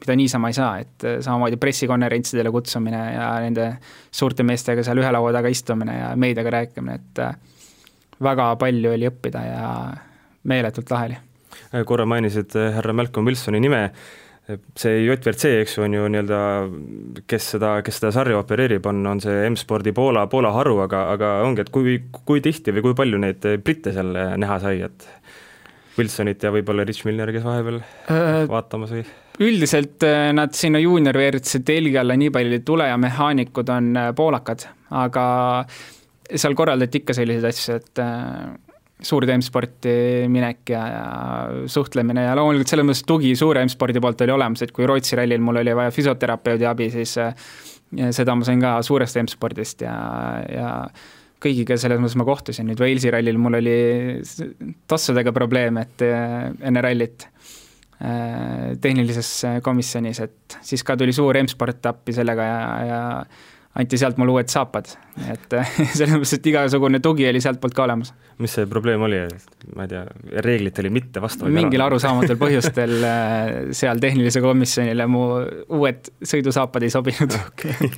[0.00, 3.70] mida niisama ei saa, et äh, samamoodi pressikonverentsidele kutsumine ja nende
[4.10, 7.34] suurte meestega seal ühe laua taga istumine ja meediaga rääkimine, et äh,
[8.22, 9.72] väga palju oli õppida ja
[10.48, 11.18] meeletult lahe oli.
[11.84, 13.82] korra mainisid härra Malcolm Wilsoni nime
[14.78, 16.40] see JVRC, eks ju, on ju nii-öelda,
[17.26, 21.32] kes seda, kes seda sarja opereerib, on, on see M-spordi Poola, Poola haru, aga, aga
[21.42, 21.96] ongi, et kui,
[22.28, 25.08] kui tihti või kui palju neid britte seal näha sai, et
[25.98, 29.06] Wilsonit ja võib-olla Rich Milner, kes vahepeal äh, vaatamas või?
[29.40, 33.90] üldiselt äh, nad sinna juunior WRC telgi alla nii palju ei tule ja mehaanikud on
[33.96, 35.24] äh, poolakad, aga
[36.26, 38.46] seal korraldati ikka selliseid asju, et äh,
[39.06, 39.96] suurde M-sporti
[40.32, 41.06] minek ja, ja
[41.68, 45.44] suhtlemine ja loomulikult selles mõttes tugi suure M-spordi poolt oli olemas, et kui Rootsi rallil
[45.44, 47.12] mul oli vaja füsioterapeudi abi, siis
[48.16, 49.98] seda ma sain ka suurest M-spordist ja,
[50.48, 50.70] ja
[51.42, 53.76] kõigiga selles mõttes ma kohtusin, nüüd Walesi rallil mul oli
[54.88, 57.28] tossudega probleem, et enne rallit
[57.96, 62.98] tehnilises komisjonis, et siis ka tuli suur M-sport appi sellega ja, ja
[63.76, 64.88] anti sealt mulle uued saapad,
[65.28, 65.56] et
[65.96, 68.12] selles mõttes, et igasugune tugi oli sealtpoolt ka olemas.
[68.42, 69.20] mis see probleem oli,
[69.76, 70.02] ma ei tea,
[70.46, 71.52] reeglitele mitte vastavad?
[71.56, 75.26] mingil arusaamatul põhjustel äh, seal tehnilisele komisjonile mu
[75.78, 77.92] uued sõidusaapad ei sobinud okay.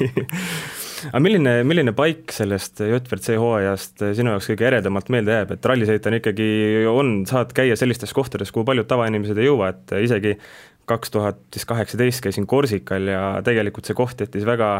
[1.09, 6.11] Aga milline, milline paik sellest JVC hooajast sinu jaoks kõige eredamalt meelde jääb, et rallisõit
[6.11, 6.51] on ikkagi,
[6.91, 10.37] on, saad käia sellistes kohtades, kuhu paljud tavainimesed ei jõua, et isegi
[10.89, 14.71] kaks tuhat siis kaheksateist käisin Korsikal ja tegelikult see koht jättis väga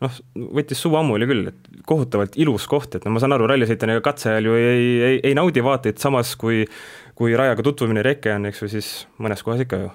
[0.00, 0.20] noh,
[0.56, 4.06] võttis suu ammuli küll, et kohutavalt ilus koht, et no ma saan aru, rallisõitjana ega
[4.08, 6.64] katse ajal ju ei, ei, ei naudi vaateid, samas kui
[7.20, 8.86] kui rajaga tutvumine reke on, eks ju, siis
[9.20, 9.90] mõnes kohas ikka ju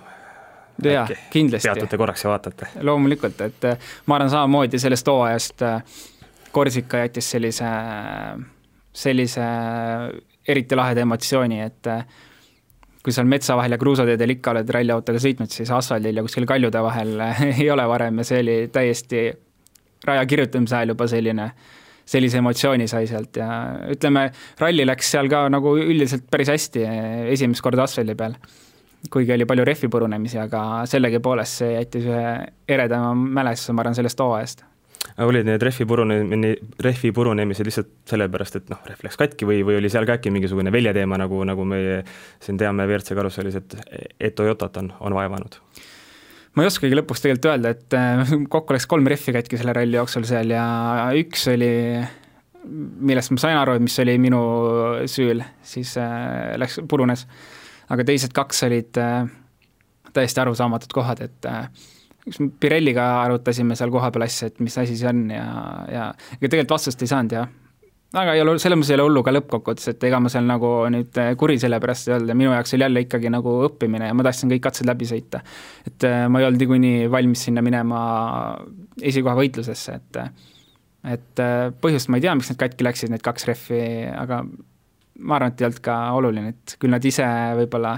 [0.84, 1.70] jaa, kindlasti.
[1.70, 2.68] peatute korraks ja vaatate.
[2.82, 5.82] loomulikult, et äh, ma arvan samamoodi sellest hooajast äh,
[6.56, 7.68] Korsika jättis sellise,
[8.96, 9.48] sellise
[10.48, 12.06] eriti laheda emotsiooni, et äh,
[13.04, 16.82] kui seal metsa vahel ja kruusateedel ikka oled ralliautoga sõitnud, siis asfaldil ja kuskil kaljude
[16.82, 17.18] vahel
[17.62, 19.26] ei ole varem ja see oli täiesti
[20.06, 21.50] raja kirjutamise ajal juba selline,
[22.06, 23.50] sellise emotsiooni sai sealt ja
[23.94, 24.28] ütleme,
[24.62, 26.86] ralli läks seal ka nagu üldiselt päris hästi
[27.34, 28.38] esimest korda asfaldi peal.
[29.12, 32.32] Kuigi oli palju rehvi purunemisi, aga sellegipoolest see jättis ühe
[32.68, 34.66] eredama mälestuse, ma arvan, sellest hooajast
[35.24, 36.52] olid need rehvi purunemine,
[36.84, 40.34] rehvi purunemised lihtsalt sellepärast, et noh, rehv läks katki või, või oli seal ka äkki
[40.34, 42.02] mingisugune väljateema, nagu, nagu meie
[42.44, 43.78] siin teame WRC karussellis, et,
[44.20, 45.60] et Toyotat on, on vaevanud?
[46.56, 50.00] ma ei oskagi lõpuks tegelikult öelda, et äh, kokku läks kolm rehvi katki selle ralli
[50.00, 50.66] jooksul seal ja
[51.20, 51.72] üks oli,
[52.66, 54.42] millest ma sain aru, et mis oli minu
[55.12, 57.28] süül, siis äh, läks, purunes.
[57.90, 59.28] Aga teised kaks olid äh,
[60.16, 61.50] täiesti arusaamatud kohad, et
[62.26, 65.46] üks Pirelliga arutasime seal kohapeal asja, et mis asi see on ja,
[65.92, 66.08] ja
[66.40, 67.46] ega tegelikult vastust ei saanud ja
[68.22, 70.72] aga ei ole, selles mõttes ei ole hullu ka lõppkokkuvõttes, et ega ma seal nagu
[70.94, 74.10] nüüd äh, kuri selle pärast ei olnud ja minu jaoks oli jälle ikkagi nagu õppimine
[74.10, 75.42] ja ma tahtsin kõik katsed läbi sõita.
[75.88, 78.00] et äh, ma ei olnud niikuinii valmis sinna minema
[79.02, 80.22] esikohavõitlusesse, et
[81.16, 83.82] et äh, põhjust ma ei tea, miks need katki läksid, need kaks rehvi,
[84.16, 84.42] aga
[85.20, 87.28] ma arvan, et ei olnud ka oluline, et küll nad ise
[87.62, 87.98] võib-olla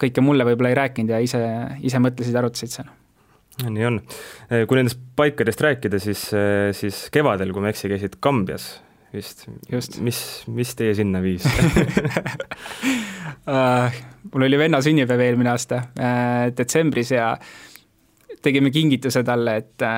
[0.00, 1.40] kõike mulle võib-olla ei rääkinud ja ise,
[1.84, 2.88] ise mõtlesid, arutasid seal
[3.60, 3.98] nii on.
[4.68, 6.22] kui nendest paikadest rääkida, siis,
[6.78, 8.70] siis kevadel, kui ma ei eksi, käisid Kambjas
[9.12, 9.46] vist.
[10.00, 11.52] mis, mis teie sinna viis uh,
[14.32, 17.32] mul oli venna sünnipäev eelmine aasta uh, detsembris ja
[18.42, 19.90] tegime kingituse talle, et ta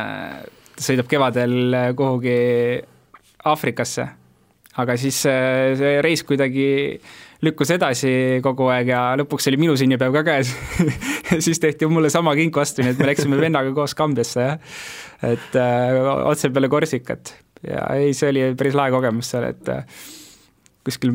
[0.83, 2.37] sõidab kevadel kuhugi
[3.47, 4.07] Aafrikasse.
[4.81, 6.69] Aga siis uh, see reis kuidagi
[7.43, 8.13] lükkus edasi
[8.45, 10.53] kogu aeg ja lõpuks oli minu sünnipäev ka käes.
[11.45, 14.77] Siis tehti mulle sama kink vastu, nii et me läksime vennaga koos Kambjasse, jah.
[15.27, 17.35] et uh, otse peale Korsikat.
[17.67, 19.83] Ja ei, see oli päris lahe kogemus seal, et äh,
[20.87, 21.13] kuskil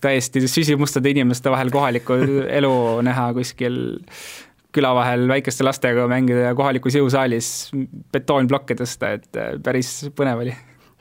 [0.00, 2.16] täiesti süsimustade inimeste vahel kohalikku
[2.60, 2.72] elu
[3.04, 3.80] näha kuskil
[4.74, 7.70] küla vahel väikeste lastega mängida ja kohalikus jõusaalis
[8.12, 10.56] betoonplokke tõsta, et äh, päris põnev oli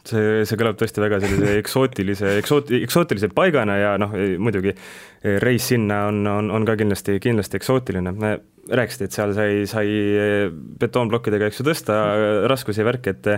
[0.09, 4.75] see, see kõlab tõesti väga sellise eksootilise, eksoot-, eksootilise paigana ja noh, muidugi
[5.43, 8.15] reis sinna on, on, on ka kindlasti, kindlasti eksootiline.
[8.69, 9.87] rääkisid, et seal sai, sai
[10.79, 11.99] betoonplokkidega, eks ju, tõsta
[12.51, 13.29] raskusi ja värki, et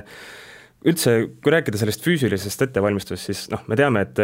[0.92, 4.24] üldse, kui rääkida sellest füüsilisest ettevalmistusest, siis noh, me teame, et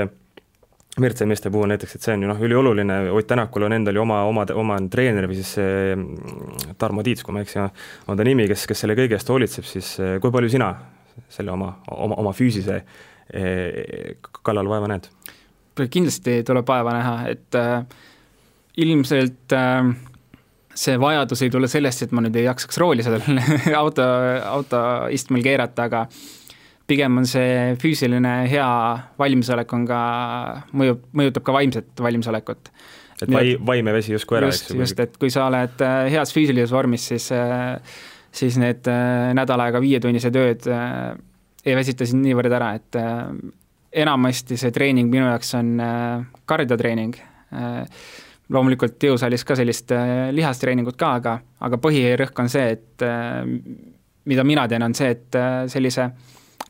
[0.98, 4.02] WRC meeste puhul näiteks, et see on ju noh, ülioluline, Ott Tänakul on endal ju
[4.02, 7.62] oma, oma, oma treener või siis mm, Tarmo Tiits, kui ma ei eksi,
[8.10, 10.72] on ta nimi, kes, kes selle kõige eest hoolitseb, siis eh, kui palju sina
[11.30, 12.82] selle oma, oma, oma füüsise
[13.34, 15.10] eh, kallal vaeva näed?
[15.78, 17.84] kindlasti tuleb vaeva näha, et äh,
[18.82, 19.92] ilmselt äh,
[20.78, 23.22] see vajadus ei tule sellest, et ma nüüd ei jaksaks rooli seal
[23.82, 24.06] auto,
[24.52, 26.06] autoistmel keerata, aga
[26.88, 28.68] pigem on see füüsiline hea
[29.20, 30.02] valmisolek on ka,
[30.78, 32.72] mõjub, mõjutab ka vaimset valmisolekut.
[33.22, 34.80] et vai-, vaim ja vesi justkui ära, eks ju?
[34.82, 37.76] just, et kui sa oled äh, heas füüsilises vormis, siis äh,
[38.38, 40.70] siis need äh, nädal aega viietunnised ööd
[41.68, 42.96] ei väsita sind niivõrd ära, et
[43.98, 45.74] enamasti see treening minu jaoks on
[46.48, 47.18] kardiotreening,
[48.54, 51.36] loomulikult jõusaalis ka sellist äh, lihastreeningut ka, aga,
[51.68, 53.44] aga põhirõhk on see, et äh,
[54.28, 56.10] mida mina teen, on see, et äh, sellise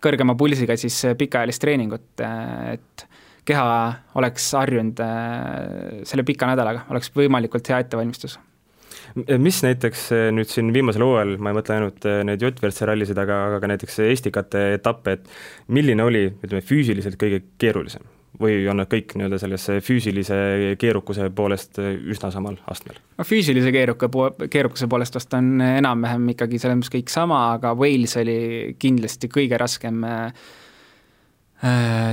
[0.03, 3.05] kõrgema pulsiga siis pikaajalist treeningut, et
[3.47, 3.69] keha
[4.19, 4.99] oleks harjunud
[6.05, 8.35] selle pika nädalaga, oleks võimalikult hea ettevalmistus
[9.37, 13.61] mis näiteks nüüd siin viimasel hooajal, ma ei mõtle ainult neid J-Vertsi rallisid, aga, aga
[13.63, 18.05] ka näiteks Estikate etappe, et milline oli, ütleme, füüsiliselt kõige keerulisem?
[18.37, 20.35] või on nad kõik nii-öelda sellesse füüsilise
[20.77, 22.99] keerukuse poolest üsna samal astmel?
[23.17, 27.73] no füüsilise keeruka po-, keerukuse poolest vast on enam-vähem ikkagi selles mõttes kõik sama, aga
[27.79, 28.37] Wales oli
[28.77, 30.29] kindlasti kõige raskem äh,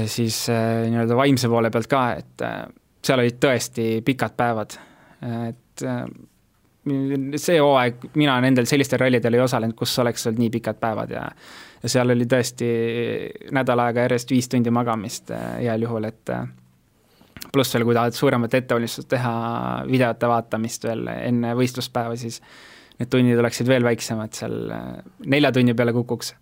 [0.07, 2.63] siis äh, nii-öelda vaimse poole pealt ka, et äh,
[3.05, 4.79] seal olid tõesti pikad päevad,
[5.51, 6.07] et äh,
[6.85, 11.29] see hooaeg mina nendel sellistel rallidel ei osalenud, kus oleks olnud nii pikad päevad ja
[11.85, 12.69] ja seal oli tõesti
[13.53, 16.47] nädal aega järjest viis tundi magamist äh, heal juhul, et äh,
[17.53, 19.35] pluss veel, kui tahad suuremat ettevalmistust teha,
[19.89, 22.41] videote vaatamist veel enne võistluspäeva, siis
[22.99, 24.89] need tunnid oleksid veel väiksemad, seal äh,
[25.29, 26.35] nelja tunni peale kukuks.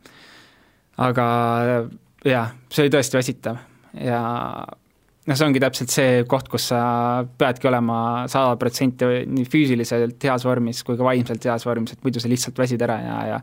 [1.03, 1.27] aga
[2.29, 3.59] jah, see oli tõesti väsitav
[3.99, 4.23] ja
[5.29, 6.83] noh, see ongi täpselt see koht, kus sa
[7.39, 7.99] peadki olema
[8.33, 12.59] sada protsenti nii füüsiliselt heas vormis kui ka vaimselt heas vormis, et muidu sa lihtsalt
[12.59, 13.43] väsid ära ja, ja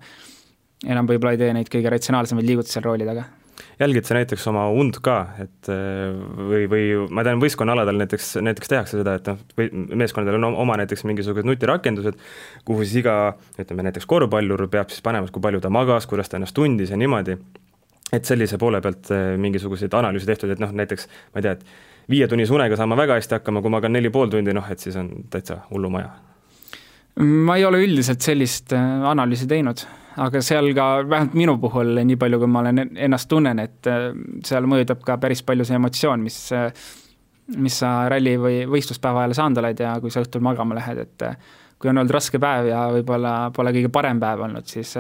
[0.96, 3.28] enam võib-olla ei tee neid kõige ratsionaalsemaid liigutusi seal rooli taga.
[3.80, 6.84] Jälgid sa näiteks oma und ka, et või, või
[7.16, 9.68] ma tean, võistkonnaaladel näiteks, näiteks tehakse seda, et noh, või
[10.00, 12.20] meeskondadel on oma näiteks mingisugused nutirakendused,
[12.68, 13.16] kuhu siis iga,
[13.60, 17.00] ütleme näiteks korvpallur peab siis panema, kui palju ta magas, kuidas ta ennast tundis ja
[17.00, 17.36] niimoodi,
[18.14, 22.10] et sellise poole pealt eh, mingisuguseid analüüse tehtud, et noh, näiteks ma ei tea, et
[22.10, 24.98] viietunnise unega saan ma väga hästi hakkama, kui magan neli pool tundi, noh et siis
[25.00, 26.10] on täitsa hullumaja.
[27.20, 29.86] ma ei ole üldiselt sellist eh, analüüsi teinud
[30.20, 34.10] aga seal ka, vähemalt minu puhul, nii palju, kui ma olen ennast tunnen, et äh,
[34.46, 36.70] seal mõjutab ka päris palju see emotsioon, mis äh,
[37.58, 41.26] mis sa ralli või võistluspäeva ajal saanud oled ja kui sa õhtul magama lähed, et
[41.26, 44.96] äh, kui on olnud raske päev ja võib-olla pole kõige parem päev olnud, siis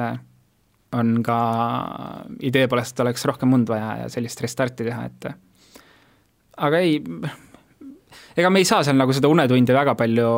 [0.98, 1.40] on ka
[2.46, 5.30] idee poolest oleks rohkem und vaja ja sellist restarti teha, et
[6.58, 6.98] aga ei,
[8.38, 10.30] ega me ei saa seal nagu seda unetundi väga palju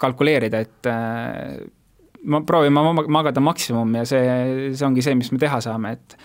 [0.00, 0.90] kalkuleerida, et
[2.28, 2.74] ma proovin
[3.10, 6.18] magada maksimum ja see, see ongi see, mis me teha saame, et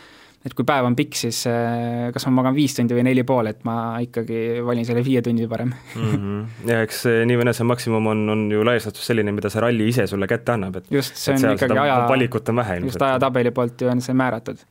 [0.44, 3.48] et kui päev on pikk, siis äh, kas ma magan viis tundi või neli pool,
[3.52, 6.14] et ma ikkagi valin selle viie tunni parem mm.
[6.14, 6.70] -hmm.
[6.72, 9.64] ja eks nii või naa, see maksimum on, on ju laias laastus selline, mida see
[9.64, 12.94] ralli ise sulle kätte annab, et just, see on ikkagi aja, valikut on vähe ilmselt.
[12.94, 14.66] just ajatabeli poolt ju on see määratud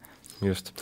[0.47, 0.73] just.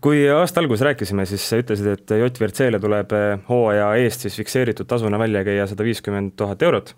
[0.00, 4.88] kui aasta alguses rääkisime, siis sa ütlesid, et JVRC-le tuleb äh, hooaja eest siis fikseeritud
[4.88, 6.94] tasuna välja käia sada viiskümmend tuhat eurot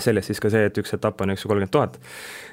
[0.00, 1.98] sellest siis ka see, et üks etapp on, ju, kolmkümmend tuhat.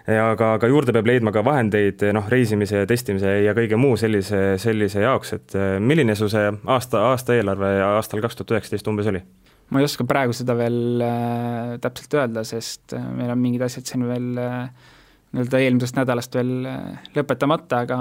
[0.10, 5.06] aga, aga juurde peab leidma ka vahendeid noh, reisimise, testimise ja kõige muu sellise, sellise
[5.06, 9.24] jaoks, et eh, milline su see aasta, aasta eelarve aastal kaks tuhat üheksateist umbes oli?
[9.70, 13.86] ma ei oska praegu seda veel äh, täpselt öelda, sest äh, meil on mingid asjad
[13.86, 14.88] siin veel äh,
[15.36, 18.00] nii-öelda eelmisest nädalast veel äh, lõpetamata, aga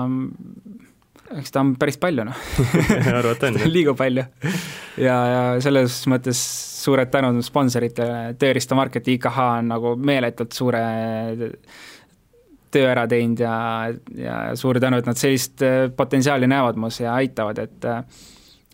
[1.37, 2.41] eks ta on päris palju, noh
[3.19, 3.61] arvad on?
[3.77, 4.25] liiga palju.
[5.03, 6.41] ja, ja selles mõttes
[6.79, 10.83] suured tänud sponsoritele, Tööriistamarket IKH on nagu meeletult suure
[12.73, 13.55] töö ära teinud ja,
[14.17, 18.03] ja suur tänu, et nad sellist äh, potentsiaali näevad mus ja aitavad, et äh,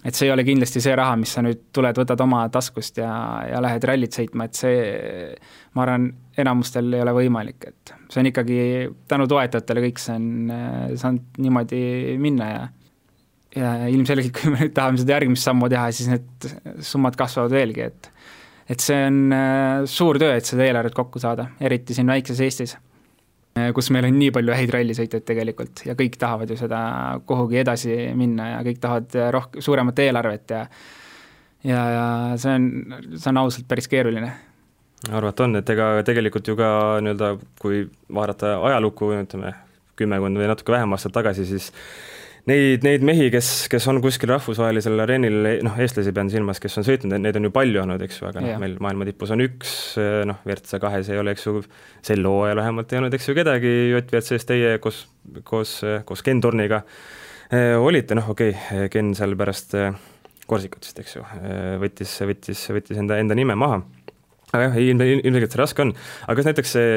[0.05, 3.11] et see ei ole kindlasti see raha, mis sa nüüd tuled, võtad oma taskust ja,
[3.49, 4.81] ja lähed rallit sõitma, et see,
[5.73, 8.57] ma arvan, enamustel ei ole võimalik, et see on ikkagi
[9.11, 10.55] tänu toetajatele kõik see on
[11.01, 11.83] saanud niimoodi
[12.23, 12.65] minna ja
[13.55, 16.49] ja ilmselgelt, kui me nüüd tahame seda järgmist sammu teha, siis need
[16.83, 18.11] summad kasvavad veelgi, et
[18.71, 22.75] et see on äh, suur töö, et seda eelarvet kokku saada, eriti siin väikses Eestis
[23.55, 26.79] Äh, kus meil on nii palju häid rallisõitjaid tegelikult ja kõik tahavad ju seda
[27.23, 30.63] kuhugi edasi minna ja kõik tahavad rohkem, suuremat eelarvet ja
[31.63, 32.07] ja, ja
[32.41, 32.67] see on,
[33.15, 34.33] see on ausalt päris keeruline.
[35.13, 36.71] Arvata on, et ega tegelikult ju ka
[37.05, 39.55] nii-öelda, kui vaadata ajalukku, ütleme,
[39.99, 41.71] kümmekond või natuke vähem aastat tagasi, siis
[42.51, 46.87] neid, neid mehi, kes, kes on kuskil rahvusvahelisel areenil, noh, eestlasi pean silmas, kes on
[46.87, 49.75] sõitnud, neid on ju palju olnud, eks ju, aga noh, meil maailma tipus on üks,
[50.29, 51.61] noh, WRC kahes ei ole, eks ju,
[52.05, 55.05] sel hooajal vähemalt ei olnud, eks ju, kedagi JVRC-s teie koos,
[55.49, 56.85] koos, koos Ken Torniga
[57.51, 59.93] eh, olite, noh, okei okay,, Ken seal pärast eh,
[60.45, 63.81] Korsikat vist, eks ju, eh, võttis, võttis, võttis enda, enda nime maha
[64.55, 65.93] aga jah, ilm, ilmselgelt see raske on.
[66.27, 66.95] aga kas näiteks see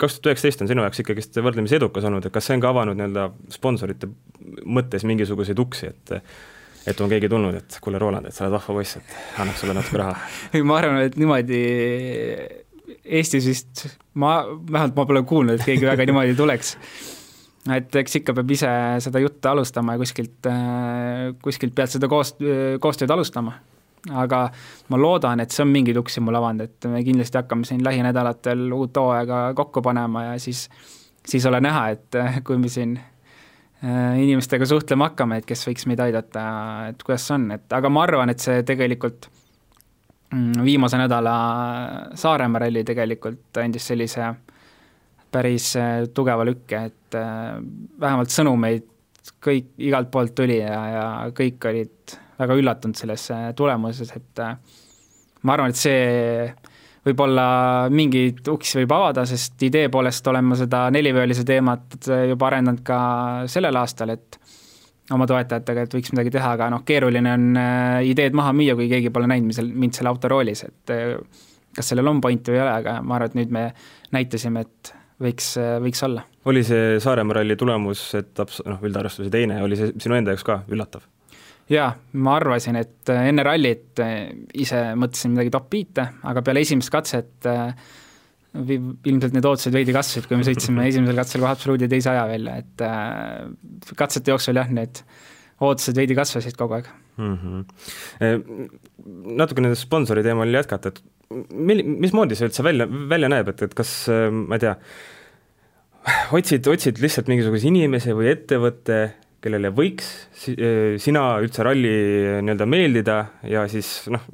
[0.00, 2.72] kaks tuhat üheksateist on sinu jaoks ikkagist võrdlemisi edukas olnud, et kas see on ka
[2.72, 4.10] avanud nii-öelda sponsorite
[4.64, 6.16] mõttes mingisuguseid uksi, et
[6.88, 9.74] et on keegi tulnud, et kuule, Roland, et sa oled vahva poiss, et annaks sulle
[9.76, 10.14] natuke raha?
[10.54, 11.60] ei, ma arvan, et niimoodi
[13.04, 13.84] Eestis vist,
[14.18, 16.76] ma, vähemalt ma pole kuulnud, et keegi väga niimoodi tuleks.
[17.76, 18.70] et eks ikka peab ise
[19.04, 20.48] seda juttu alustama ja kuskilt,
[21.44, 22.32] kuskilt pead seda koos,
[22.80, 23.58] koostööd alustama
[24.08, 24.44] aga
[24.88, 28.64] ma loodan, et see on mingeid uksi mulle avanud, et me kindlasti hakkame siin lähinädalatel
[28.72, 30.68] uut hooaega kokku panema ja siis,
[31.26, 36.00] siis ole näha, et kui me siin äh, inimestega suhtlema hakkame, et kes võiks meid
[36.06, 36.44] aidata,
[36.92, 39.28] et kuidas see on, et aga ma arvan, et see tegelikult
[40.32, 41.34] mm, viimase nädala
[42.18, 44.32] Saaremaa ralli tegelikult andis sellise
[45.30, 47.60] päris äh, tugeva lükke, et äh,
[48.00, 48.88] vähemalt sõnumeid
[49.44, 51.04] kõik igalt poolt tuli ja, ja
[51.36, 54.56] kõik olid väga üllatunud selles tulemuses, et äh,
[55.42, 56.50] ma arvan, et see
[57.06, 57.44] võib-olla
[57.92, 61.96] mingeid uksi võib avada, sest idee poolest olen ma seda nelivöölise teemat
[62.28, 62.98] juba arendanud ka
[63.48, 64.40] sellel aastal, et
[65.14, 68.88] oma toetajatega, et võiks midagi teha, aga noh, keeruline on äh, ideed maha müüa, kui
[68.90, 72.64] keegi pole näinud mind, mind seal autoroolis, et äh, kas sellel on pointi või ei
[72.64, 73.64] ole, aga ma arvan, et nüüd me
[74.14, 76.26] näitasime, et võiks, võiks olla.
[76.50, 80.46] oli see Saaremaa ralli tulemus, et abs-, noh, üldarvestuse teine, oli see sinu enda jaoks
[80.46, 81.06] ka üllatav?
[81.70, 86.64] Jaa, ma arvasin, et äh, enne rallit äh, ise mõtlesin midagi top viite, aga peale
[86.64, 87.74] esimest katset äh,
[88.50, 92.56] ilmselt need ootused veidi kasvasid, kui me sõitsime esimesel katsel kohe absoluudi teise aja välja,
[92.64, 95.04] et katsete jooksul jah, need
[95.62, 97.38] ootused veidi kasvasid kogu aeg mm.
[97.38, 98.66] -hmm.
[99.38, 101.00] Natuke nende sponsori teemal jätkata, et
[101.54, 104.74] mil-, mismoodi see üldse välja, välja näeb, et, et kas ma ei tea,
[106.34, 109.02] otsid, otsid lihtsalt mingisuguse inimese või ettevõtte,
[109.40, 110.08] kellele võiks
[110.52, 111.92] eh, sina üldse ralli
[112.44, 113.16] nii-öelda meeldida
[113.48, 114.26] ja siis noh,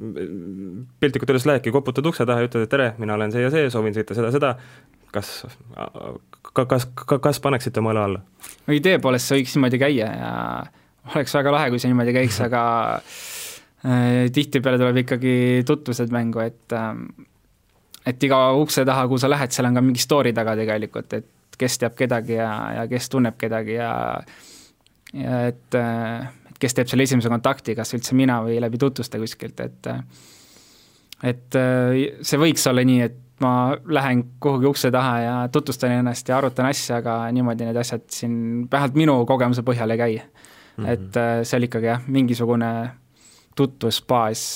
[1.01, 3.69] piltlikult öeldes lähedki, koputad ukse taha ja ütled, et tere, mina olen see ja see,
[3.73, 4.53] soovin sõita seda, seda,
[5.15, 5.31] kas,
[6.53, 6.89] kas, kas,
[7.29, 8.25] kas paneksite oma õla alla?
[8.67, 10.33] no idee poolest see võiks niimoodi käia ja
[11.15, 12.65] oleks väga lahe, kui see niimoodi käiks, aga
[12.99, 15.37] äh, tihtipeale tuleb ikkagi
[15.69, 16.93] tutvused mängu, et äh,
[18.07, 21.57] et iga ukse taha, kuhu sa lähed, seal on ka mingi story taga tegelikult, et
[21.59, 23.91] kes teab kedagi ja, ja kes tunneb kedagi ja
[25.15, 29.61] et, äh, et kes teeb selle esimese kontakti, kas üldse mina või läbi tutvuste kuskilt,
[29.61, 30.03] et äh,
[31.25, 36.29] et äh, see võiks olla nii, et ma lähen kuhugi ukse taha ja tutvustan ennast
[36.29, 38.37] ja arutan asja, aga niimoodi need asjad siin
[38.73, 40.85] vähemalt minu kogemuse põhjal ei käi mm.
[40.85, 40.93] -hmm.
[40.93, 42.71] et seal ikkagi jah, mingisugune
[43.57, 44.47] tutvusbaas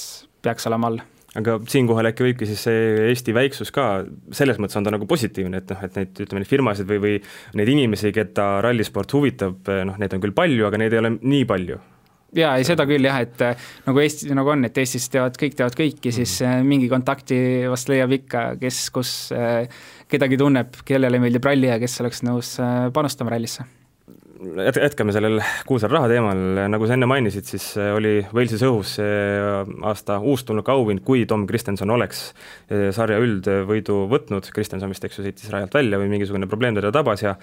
[0.41, 1.03] peaks olema all
[1.39, 4.03] aga siinkohal äkki võibki siis see Eesti väiksus ka,
[4.35, 7.15] selles mõttes on ta nagu positiivne, et noh, et neid, ütleme, neid firmasid või, või
[7.61, 11.47] neid inimesi, keda rallisport huvitab, noh, neid on küll palju, aga neid ei ole nii
[11.51, 11.81] palju
[12.37, 13.43] jaa, ei seda küll jah, et
[13.87, 16.71] nagu Eesti, nagu on, et Eestis teavad, kõik teavad kõiki, siis mm.
[16.71, 17.41] mingi kontakti
[17.71, 19.13] vast leiab ikka, kes kus
[20.11, 22.57] kedagi tunneb, kellele meeldib ralli ja kes oleks nõus
[22.95, 23.67] panustama rallisse
[24.81, 26.39] jätkame sellel kuulsal raha teemal,
[26.73, 31.27] nagu sa enne mainisid, siis äh, oli Walesis õhus see äh, aasta uustulnuka auhind, kui
[31.29, 36.13] Tom Kristenson oleks äh, sarja üldvõidu võtnud, Kristenson vist, eks ju, sõitis rajalt välja või
[36.15, 37.37] mingisugune probleem teda tabas ja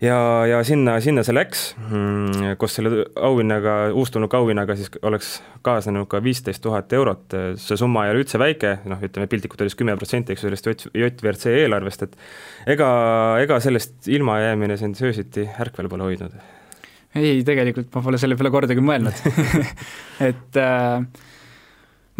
[0.00, 5.34] ja, ja sinna, sinna see läks, mm, koos selle auhinnaga, uustulnuka auhinnaga siis oleks
[5.66, 9.78] kaasnenud ka viisteist tuhat eurot, see summa ei ole üldse väike, noh, ütleme piltlikult öeldes
[9.78, 12.88] kümme protsenti, eks ju, sellest JVRC eelarvest, et ega,
[13.42, 16.40] ega sellest ilmajäämine sind öösiti ärkvel pole hoidnud?
[17.18, 19.18] ei, tegelikult ma pole selle peale kordagi mõelnud.
[20.28, 21.02] Et äh,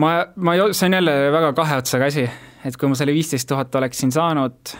[0.03, 2.27] ma, ma, see on jälle väga kahe otsaga asi,
[2.65, 4.75] et kui ma selle viisteist tuhat oleksin saanud,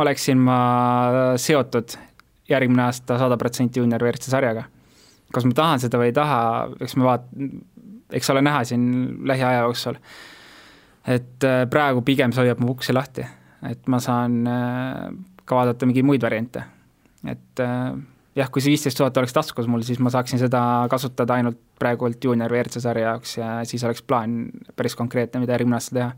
[0.00, 0.60] oleksin ma
[1.40, 1.96] seotud
[2.50, 4.64] järgmine aasta sada protsenti juunior WRC sarjaga.
[5.34, 6.40] kas ma tahan seda või ei taha,
[6.82, 7.28] eks me vaat-,
[8.18, 8.84] eks ole näha siin
[9.28, 9.98] lähiaja jooksul.
[11.06, 13.26] et äh, praegu pigem see hoiab mu uksi lahti,
[13.70, 15.08] et ma saan äh,
[15.44, 16.64] ka vaadata mingeid muid variante,
[17.24, 17.92] et äh,
[18.36, 22.24] jah, kui see viisteist tuhat oleks taskus mul, siis ma saaksin seda kasutada ainult praegult
[22.24, 26.10] juunior WRC sarja jaoks ja siis oleks plaan päris konkreetne, mida järgmine aasta teha.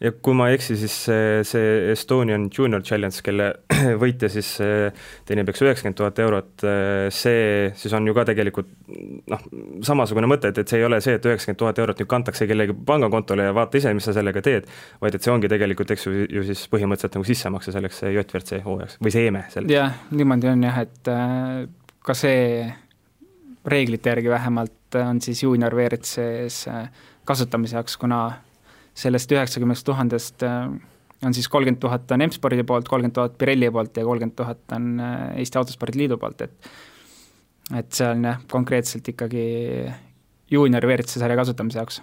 [0.00, 3.50] ja kui ma ei eksi, siis see, see Estonian Junior Challenge, kelle
[4.02, 4.52] võitja siis
[5.28, 6.66] teenib eks üheksakümmend tuhat eurot,
[7.14, 8.70] see siis on ju ka tegelikult
[9.30, 9.44] noh,
[9.86, 12.76] samasugune mõte, et, et see ei ole see, et üheksakümmend tuhat eurot nüüd kantakse kellegi
[12.86, 14.68] pangakontole ja vaata ise, mis sa sellega teed,
[15.02, 19.00] vaid et see ongi tegelikult, eks ju, ju siis põhimõtteliselt nagu sissemakse selleks JVRC hooajaks
[19.04, 19.74] või see EME selleks.
[19.74, 21.64] jah, niimoodi on jah, et äh,
[22.04, 22.68] ka see
[23.70, 26.90] reeglite järgi vähemalt on siis juunior WRC-s äh,
[27.24, 28.20] kasutamise jaoks, kuna
[28.94, 30.68] sellest üheksakümnest tuhandest äh,
[31.24, 35.00] on siis kolmkümmend tuhat on M-spordi poolt, kolmkümmend tuhat Pirelli poolt ja kolmkümmend tuhat on
[35.00, 36.70] äh, Eesti Autospordiliidu poolt, et
[37.76, 39.44] et see on jah, konkreetselt ikkagi
[40.50, 42.00] juunior WRC sarja kasutamise jaoks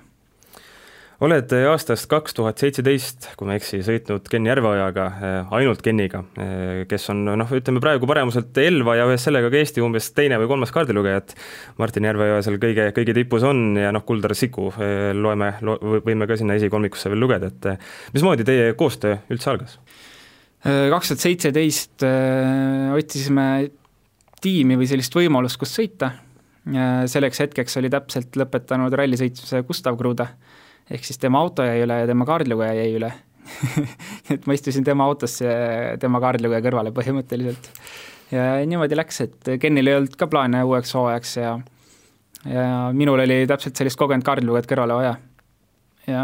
[1.26, 6.22] oled aastast kaks tuhat seitseteist, kui ma ei eksi, sõitnud Ken Järveojaga, äh, ainult Keniga,
[6.38, 10.38] äh, kes on noh, ütleme praegu paremuselt Elva ja ühes sellega ka Eesti umbes teine
[10.42, 11.34] või kolmas kaardilugeja, et
[11.82, 16.30] Martin Järveoja seal kõige, kõige tipus on ja noh, Kuldar Siku äh, loeme lo,, võime
[16.30, 19.80] ka sinna esikolmikusse veel lugeda, et mismoodi teie koostöö üldse algas?
[20.68, 22.04] kaks tuhat seitseteist
[22.98, 23.44] otsisime
[24.42, 26.10] tiimi või sellist võimalust, kus sõita
[27.08, 30.26] selleks hetkeks oli täpselt lõpetanud rallisõitmise Gustav Kruda,
[30.92, 33.14] ehk siis tema auto jäi üle ja tema kaardlugeja jäi üle
[34.34, 35.48] et ma istusin tema autosse
[36.02, 37.72] tema kaardlugeja kõrvale põhimõtteliselt.
[38.32, 41.58] ja niimoodi läks, et Kenil ei olnud ka plaane uueks hooajaks ja
[42.48, 45.18] ja minul oli täpselt sellist kogenud kaardlugejat kõrvale vaja.
[46.08, 46.24] ja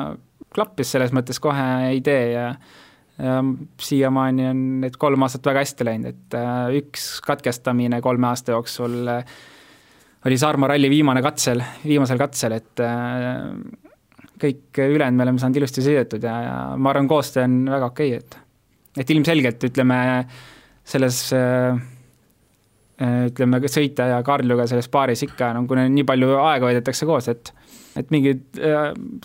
[0.54, 2.48] klappis selles mõttes kohe idee ja
[3.14, 3.38] ja
[3.82, 8.96] siiamaani on need kolm aastat väga hästi läinud, et äh, üks katkestamine kolme aasta jooksul
[9.12, 9.36] äh,
[10.26, 13.52] oli Saarma ralli viimane katsel, viimasel katsel, et äh,
[14.42, 18.16] kõik ülejäänud me oleme saanud ilusti sõidetud ja, ja ma arvan, koostöö on väga okei
[18.16, 18.40] okay,, et
[19.04, 19.98] et ilmselgelt ütleme,
[20.86, 21.20] selles
[23.02, 27.54] ütleme, sõitja ja Karluga selles paaris ikka no kui nii palju aega veedetakse koos, et
[27.98, 28.62] et mingeid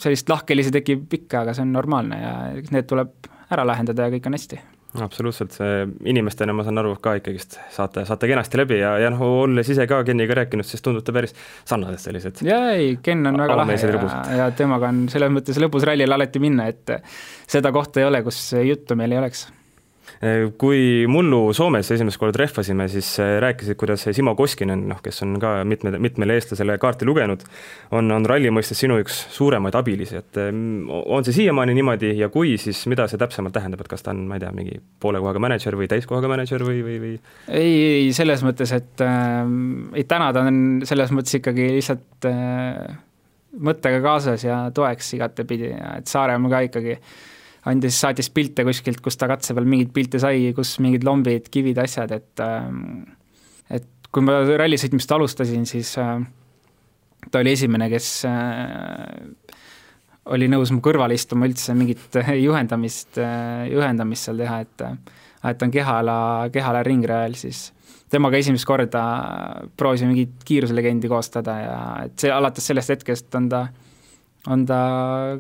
[0.00, 2.32] sellist lahkhelisi tekib ikka, aga see on normaalne ja
[2.72, 4.61] need tuleb ära lahendada ja kõik on hästi
[5.05, 9.24] absoluutselt, see inimestena ma saan aru ka ikkagist saate, saate kenasti läbi ja, ja noh,
[9.44, 11.36] olles ise ka Keniga rääkinud, siis tundute päris
[11.68, 12.42] sarnased sellised.
[12.46, 16.42] jaa, ei, Ken on väga lahe ja, ja temaga on selles mõttes lõbus rallile alati
[16.42, 16.99] minna, et
[17.49, 19.46] seda kohta ei ole, kus juttu meil ei oleks
[20.59, 25.36] kui mullu Soomes esimest korda rehvasime, siis äh, rääkisid, kuidas Simo Koskinen, noh, kes on
[25.42, 27.44] ka mitme, mitmele eestlasele kaarti lugenud,
[27.94, 32.30] on, on ralli mõistes sinu üks suuremaid abilisi, et ähm, on see siiamaani niimoodi ja
[32.34, 35.22] kui, siis mida see täpsemalt tähendab, et kas ta on, ma ei tea, mingi poole
[35.22, 37.14] kohaga mänedžer või täiskohaga mänedžer või, või, või?
[37.48, 39.40] ei, ei selles mõttes, et äh,
[39.94, 42.98] ei, täna ta on selles mõttes ikkagi lihtsalt äh,
[43.59, 47.18] mõttega kaasas ja toeks igatepidi ja et Saaremaa ka ikkagi äh,
[47.69, 51.79] andis, saatis pilte kuskilt, kus ta katse peal mingeid pilte sai, kus mingid lombid, kivid,
[51.83, 52.83] asjad, et ähm,
[53.75, 56.16] et kui ma rallisõitmist alustasin, siis äh,
[57.29, 59.57] ta oli esimene, kes äh,
[60.35, 63.21] oli nõus mu kõrvale istuma üldse mingit juhendamist,
[63.73, 64.87] juhendamist seal teha, et
[65.49, 66.21] et on Kehala,
[66.53, 67.69] Kehala ringrajal, siis
[68.11, 69.03] temaga esimest korda
[69.79, 71.77] proovisime mingit kiiruslegendi koostada ja
[72.09, 73.88] et see, alates sellest hetkest on ta äh,
[74.49, 74.80] on ta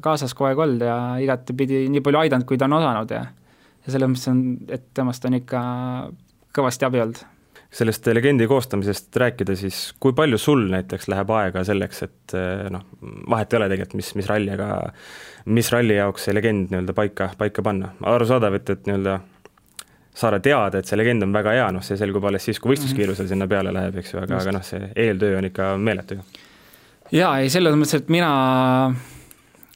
[0.04, 3.24] kaasas kogu aeg olnud ja igatepidi nii palju aidanud, kui ta on osanud ja
[3.88, 5.60] ja selles mõttes on, et temast on ikka
[6.56, 7.20] kõvasti abi olnud.
[7.78, 12.36] sellest legendi koostamisest rääkida, siis kui palju sul näiteks läheb aega selleks, et
[12.72, 12.84] noh,
[13.28, 14.68] vahet ei ole tegelikult, mis, mis ralli, aga
[15.52, 19.18] mis ralli jaoks see legend nii-öelda paika, paika panna, arusaadav, et, et nii-öelda
[20.18, 23.28] saada teada, et see legend on väga hea, noh, see selgub alles siis, kui võistluskiirusel
[23.30, 26.24] sinna peale läheb, eks ju, aga, aga noh, see eeltöö on ikka meeletu ju
[27.14, 28.30] jaa, ei selles mõttes, et mina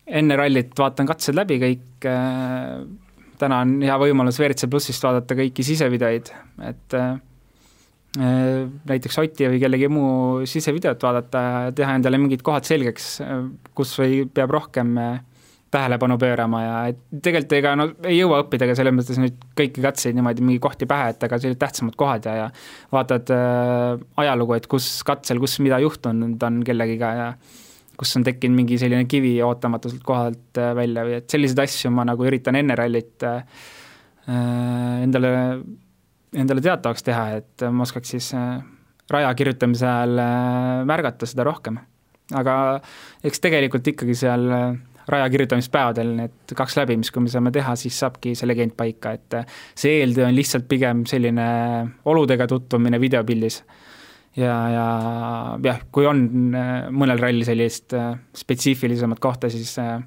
[0.06, 2.82] enne rallit vaatan katsed läbi kõik, äh,
[3.40, 6.32] täna on hea võimalus WRC plussist vaadata kõiki sisevideoid,
[6.68, 7.12] et äh,
[8.18, 13.14] näiteks Oti või kellegi muu sisevideot vaadata ja teha endale mingid kohad selgeks,
[13.72, 15.14] kus või peab rohkem äh,
[15.72, 16.76] tähelepanu pöörama ja
[17.24, 20.88] tegelikult ega no ei jõua õppida ka selles mõttes nüüd kõiki katseid niimoodi mingi kohti
[20.88, 22.48] pähe, et aga sellised tähtsamad kohad ja, ja
[22.92, 27.28] vaatad äh, ajalugu, et kus katsel, kus mida juhtunud on kellegiga ja
[27.98, 32.04] kus on tekkinud mingi selline kivi ootamatuselt kohalt äh, välja või et selliseid asju ma
[32.08, 33.64] nagu üritan enne rallit äh,
[34.28, 35.32] äh endale,
[36.36, 38.60] endale teatavaks teha, et ma oskaks siis äh,
[39.12, 41.80] raja kirjutamise ajal äh, märgata seda rohkem.
[42.32, 42.54] aga
[43.24, 44.70] eks tegelikult ikkagi seal äh,
[45.08, 49.38] raja kirjutamispäevadel need kaks läbimist, kui me saame teha, siis saabki see legend paika, et
[49.78, 51.46] see eeltöö on lihtsalt pigem selline
[52.08, 53.62] oludega tutvumine videopildis.
[54.36, 54.86] ja, ja
[55.64, 59.98] jah, kui on äh, mõnel rallil sellist äh, spetsiifilisemat kohta, siis äh,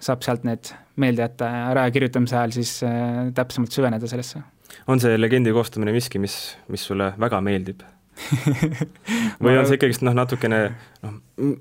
[0.00, 2.74] saab sealt need meelde jätta ja raja kirjutamise ajal siis
[3.34, 4.42] täpsemalt süveneda sellesse.
[4.86, 7.82] on see legendi koostamine miski, mis, mis sulle väga meeldib?
[9.42, 10.60] või on see ikkagist noh, natukene
[11.02, 11.14] noh,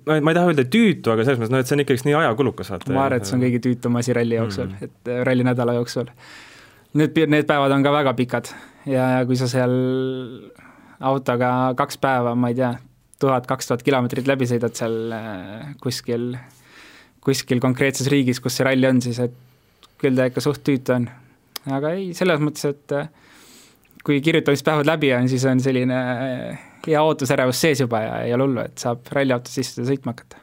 [0.05, 2.71] ma ei taha öelda tüütu, aga selles mõttes noh, et see on ikkagist nii ajakulukas,
[2.73, 2.93] vaata.
[2.93, 4.91] ma arvan, et see on kõige tüütum asi ralli jooksul mm, -hmm.
[4.91, 6.11] et äh, ralli nädala jooksul.
[6.93, 8.51] Need, need päevad on ka väga pikad
[8.85, 9.73] ja, ja kui sa seal
[11.01, 12.73] autoga kaks päeva, ma ei tea,
[13.19, 16.35] tuhat, kaks tuhat kilomeetrit läbi sõidad seal äh, kuskil,
[17.23, 19.35] kuskil konkreetses riigis, kus see ralli on, siis et
[20.01, 21.09] küll ta ikka suht tüütu on.
[21.71, 23.09] aga ei, selles mõttes, et äh,
[24.03, 25.99] kui kirjutamispäevad läbi on, siis on selline
[26.87, 30.41] hea ootusärevus sees juba ja ei ole hullu, et saab ralliautos istuda sõitma hakata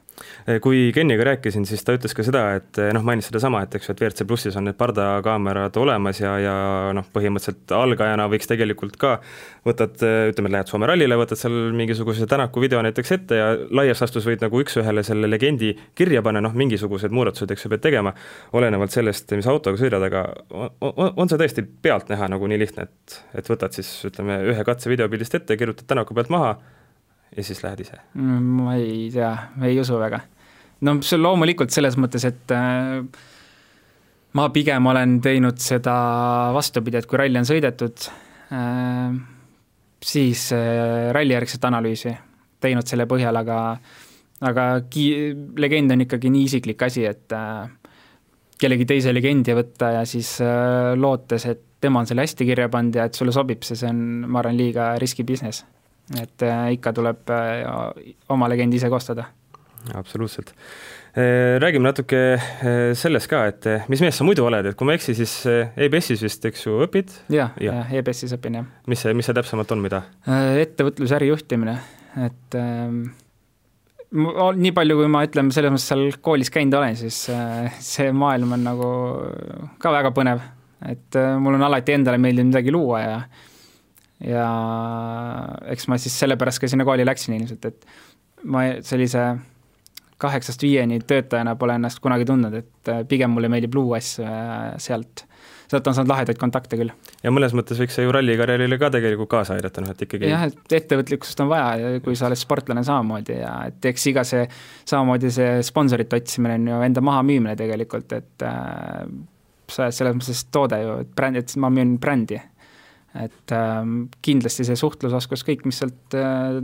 [0.62, 3.88] kui Keniga rääkisin, siis ta ütles ka seda, et eh, noh, mainis sedasama, et eks
[3.88, 6.54] ju, et WRC plussis on need pardakaamerad olemas ja, ja
[6.96, 9.16] noh, põhimõtteliselt algajana võiks tegelikult ka
[9.66, 14.02] võtad, eh, ütleme, lähed Soome rallile, võtad seal mingisuguse Tänaku video näiteks ette ja laias
[14.02, 18.14] laastus võid nagu üks-ühele selle legendi kirja panna, noh, mingisugused muudatused, eks ju, pead tegema,
[18.56, 22.88] olenevalt sellest, mis autoga sõidad, aga on, on, on see tõesti pealtnäha nagu nii lihtne,
[22.88, 26.54] et, et võtad siis ütleme, ühe katse videopildist ette, kirjutad Tänaku pealt maha
[27.36, 27.98] ja siis lähed ise?
[28.14, 29.32] Mm, ma ei tea,
[29.66, 30.20] ei usu väga.
[30.86, 33.02] no see on loomulikult selles mõttes, et äh,
[34.38, 35.94] ma pigem olen teinud seda
[36.56, 38.06] vastupidi, et kui ralli on sõidetud
[38.54, 39.18] äh,,
[40.02, 42.14] siis äh, rallijärgset analüüsi
[42.60, 43.60] teinud selle põhjal, aga
[44.44, 47.32] aga ki-, legend on ikkagi nii isiklik asi, et
[48.60, 50.38] kellegi teise legendi võtta ja siis
[51.00, 54.00] lootes, et tema on selle hästi kirja pannud ja et sulle sobib see, see on,
[54.28, 55.64] ma arvan, liiga riski business.
[56.18, 57.34] Et äh, ikka tuleb
[58.28, 59.28] oma legend ise koostada.
[59.94, 60.54] absoluutselt.
[61.10, 62.18] Räägime natuke
[62.94, 66.22] sellest ka, et mis mees sa muidu oled, et kui ma ei eksi, siis EBS-is
[66.22, 67.16] vist, eks ju, õpid?
[67.34, 67.80] jah ja.
[67.80, 68.68] ja, EBS-is õpin, jah.
[68.86, 70.04] mis see, mis see täpsemalt on, mida?
[70.62, 71.74] ettevõtluse ärijuhtimine,
[72.28, 73.02] et ähm,
[74.10, 78.56] nii palju, kui ma ütleme, selles mõttes seal koolis käinud olen, siis äh, see maailm
[78.56, 78.88] on nagu
[79.78, 80.42] ka väga põnev.
[80.80, 83.16] et äh, mul on alati endale meeldinud midagi luua ja
[84.24, 84.48] ja
[85.72, 87.86] eks ma siis sellepärast ka sinna kooli läksin ilmselt, et
[88.44, 89.24] ma sellise
[90.20, 94.28] kaheksast viieni töötajana pole ennast kunagi tundnud, et äh, pigem mulle meeldib luua asju
[94.80, 95.26] sealt
[95.70, 96.90] sealt on saanud lahedaid kontakte küll.
[97.22, 100.46] ja mõnes mõttes võiks see ju rallikarjäärile ka tegelikult kaasa aidata, noh et ikkagi jah,
[100.50, 104.46] et ettevõtlikkust on vaja, kui sa oled sportlane samamoodi ja et eks iga see,
[104.90, 109.04] samamoodi see sponsorite otsimine on ju enda mahamüümine tegelikult, et äh,
[109.70, 112.40] sa oled selles mõttes toode ju, et bränd, et ma müün brändi.
[113.18, 113.80] Et äh,
[114.22, 116.60] kindlasti see suhtlusoskus, kõik, mis sealt äh,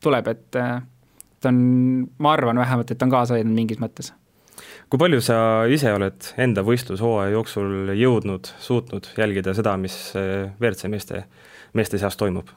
[0.00, 0.80] tuleb, et äh,
[1.40, 1.60] ta on,
[2.18, 4.14] ma arvan vähemalt, et on kaasa aidanud mingis mõttes
[4.90, 5.36] kui palju sa
[5.70, 11.24] ise oled enda võistlushooaja jooksul jõudnud, suutnud jälgida seda, mis eh, WRC meeste,
[11.78, 12.50] meeste seas toimub?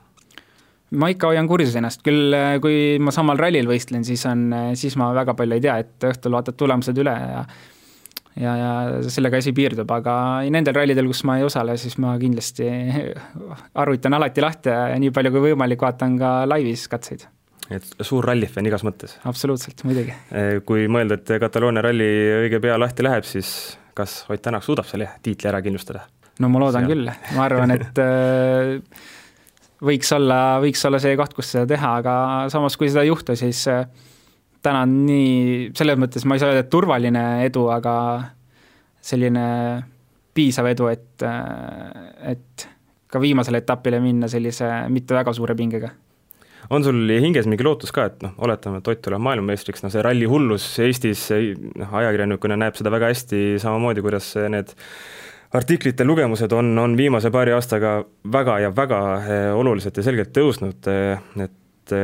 [0.94, 4.72] ma ikka hoian kursis ennast, küll eh, kui ma samal rallil võistlen, siis on, eh,
[4.78, 7.46] siis ma väga palju ei tea, et õhtul vaatad tulemused üle ja
[8.40, 8.72] ja, ja
[9.14, 10.16] sellega asi piirdub, aga
[10.54, 12.68] nendel rallidel, kus ma ei osale, siis ma kindlasti
[13.84, 17.28] arvutan alati lahti ja nii palju kui võimalik, vaatan ka laivis katseid
[17.72, 19.16] et suur rallifänn igas mõttes.
[19.30, 20.14] absoluutselt, muidugi.
[20.36, 22.10] Eh, kui mõelda, et Kataloonia ralli
[22.44, 26.08] õige pea lahti läheb, siis kas Ott Tänak suudab selle tiitli ära kindlustada?
[26.42, 26.94] no ma loodan Seal.
[26.94, 29.04] küll, ma arvan, et äh,
[29.86, 32.16] võiks olla, võiks olla see koht, kus seda teha, aga
[32.54, 33.86] samas, kui seda ei juhtu, siis äh,
[34.64, 37.96] täna on nii, selles mõttes ma ei saa öelda, et turvaline edu, aga
[39.04, 39.48] selline
[40.34, 41.26] piisav edu, et,
[42.32, 42.68] et
[43.12, 45.92] ka viimasele etapile minna sellise mitte väga suure pingega.
[46.72, 50.04] On sul hinges mingi lootus ka, et noh, oletame, et Ott tuleb maailmameistriks, noh see
[50.06, 51.28] ralli hullus Eestis,
[51.76, 54.72] noh ajakirjanikuna näeb seda väga hästi samamoodi, kuidas need
[55.54, 57.98] artiklite lugemused on, on viimase paari aastaga
[58.32, 61.52] väga ja väga eh, oluliselt ja selgelt tõusnud, eh,
[61.84, 61.96] et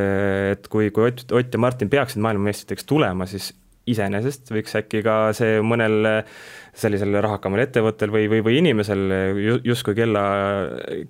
[0.54, 3.54] et kui, kui Ott, Ott ja Martin peaksid maailmameistriteks tulema, siis
[3.90, 6.24] iseenesest võiks äkki ka see mõnel
[6.78, 9.06] sellisel rahakamal ettevõttel või, või, või inimesel
[9.66, 10.24] justkui kella,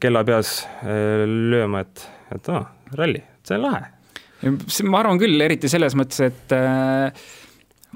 [0.01, 2.05] kella peas lööma, et,
[2.36, 2.63] et aa,
[2.99, 3.91] ralli, see on lahe.
[4.88, 7.28] ma arvan küll, eriti selles mõttes, et äh,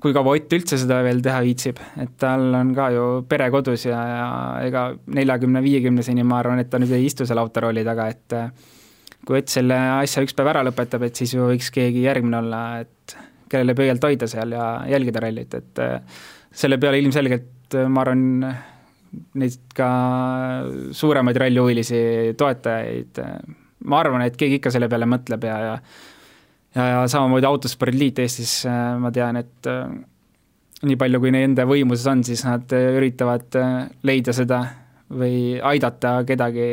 [0.03, 3.87] kui kaua Ott üldse seda veel teha viitsib, et tal on ka ju pere kodus
[3.87, 4.29] ja, ja
[4.67, 8.49] ega neljakümne, viiekümneseni ma arvan, et ta nüüd ei istu seal autorooli taga, et äh,
[9.23, 12.61] kui Ott selle asja üks päev ära lõpetab, et siis ju võiks keegi järgmine olla,
[12.83, 13.17] et
[13.51, 16.21] kellele pöialt hoida seal ja jälgida rallit, et äh,
[16.51, 18.23] selle peale ilmselgelt ma arvan,
[19.39, 19.89] neid ka
[20.93, 22.01] suuremaid rallihuvilisi
[22.37, 23.21] toetajaid
[23.89, 25.77] ma arvan, et keegi ikka selle peale mõtleb ja, ja
[26.75, 29.91] ja, ja samamoodi Autospordiliit Eestis, äh, ma tean, et äh,
[30.83, 33.75] nii palju, kui nende võimuses on, siis nad üritavad äh,
[34.07, 34.63] leida seda
[35.13, 36.67] või aidata kedagi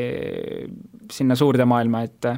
[1.11, 2.30] sinna suurde maailma, et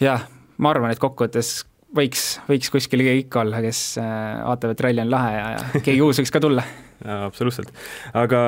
[0.00, 0.26] jah,
[0.58, 1.62] ma arvan, et kokkuvõttes
[1.96, 6.04] võiks, võiks kuskil keegi ikka olla, kes vaatab, et ralli on lahe ja, ja keegi
[6.04, 6.64] uus võiks ka tulla
[7.04, 7.72] jaa, absoluutselt.
[8.18, 8.40] aga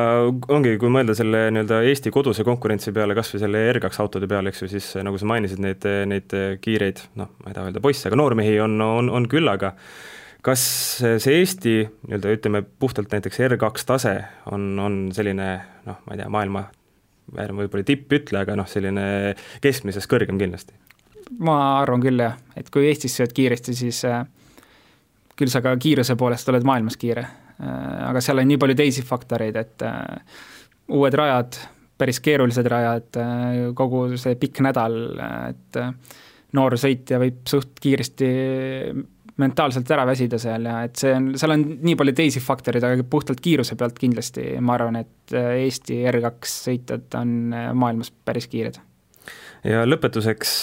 [0.52, 4.52] ongi, kui mõelda selle nii-öelda Eesti koduse konkurentsi peale, kas või selle R2 autode peale,
[4.52, 8.08] eks ju, siis nagu sa mainisid, neid, neid kiireid, noh, ma ei taha öelda poisse,
[8.10, 9.74] aga noormehi on, on, on küllaga.
[10.42, 10.62] kas
[11.00, 14.16] see Eesti nii-öelda ütleme, puhtalt näiteks R2 tase
[14.50, 15.52] on, on selline
[15.86, 16.66] noh, ma ei tea, maailma
[17.30, 20.74] võib-olla tippütle, aga noh, selline keskmisest kõrgem kindlasti?
[21.38, 24.24] ma arvan küll jah, et kui Eestis sööd kiiresti, siis äh,
[25.38, 27.28] küll sa ka kiiruse poolest oled maailmas kiire
[27.60, 30.40] Äh, aga seal on nii palju teisi faktoreid, et äh,
[30.96, 31.58] uued rajad,
[32.00, 33.18] päris keerulised rajad,
[33.76, 34.94] kogu see pikk nädal,
[35.50, 35.76] et
[36.56, 38.28] noor sõitja võib suht kiiresti
[39.40, 43.06] mentaalselt ära väsida seal ja et see on, seal on nii palju teisi faktoreid, aga
[43.08, 47.34] puhtalt kiiruse pealt kindlasti ma arvan, et Eesti R2 sõitjad on
[47.78, 48.80] maailmas päris kiired.
[49.66, 50.54] Ja lõpetuseks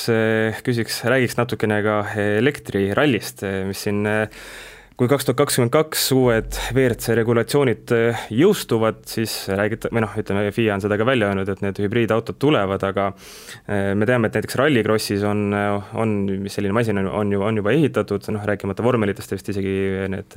[0.66, 2.00] küsiks, räägiks natukene ka
[2.40, 4.02] elektrirallist, mis siin
[4.98, 10.48] kui kaks tuhat kakskümmend kaks uued WRC regulatsioonid äh, jõustuvad, siis räägite, või noh, ütleme,
[10.56, 14.40] FIA on seda ka välja öelnud, et need hübriidautod tulevad, aga äh, me teame, et
[14.40, 16.16] näiteks Rallycrossis on, äh, on
[16.50, 19.76] selline masin on, on ju, on juba ehitatud, noh, rääkimata vormelitest, vist isegi
[20.10, 20.34] need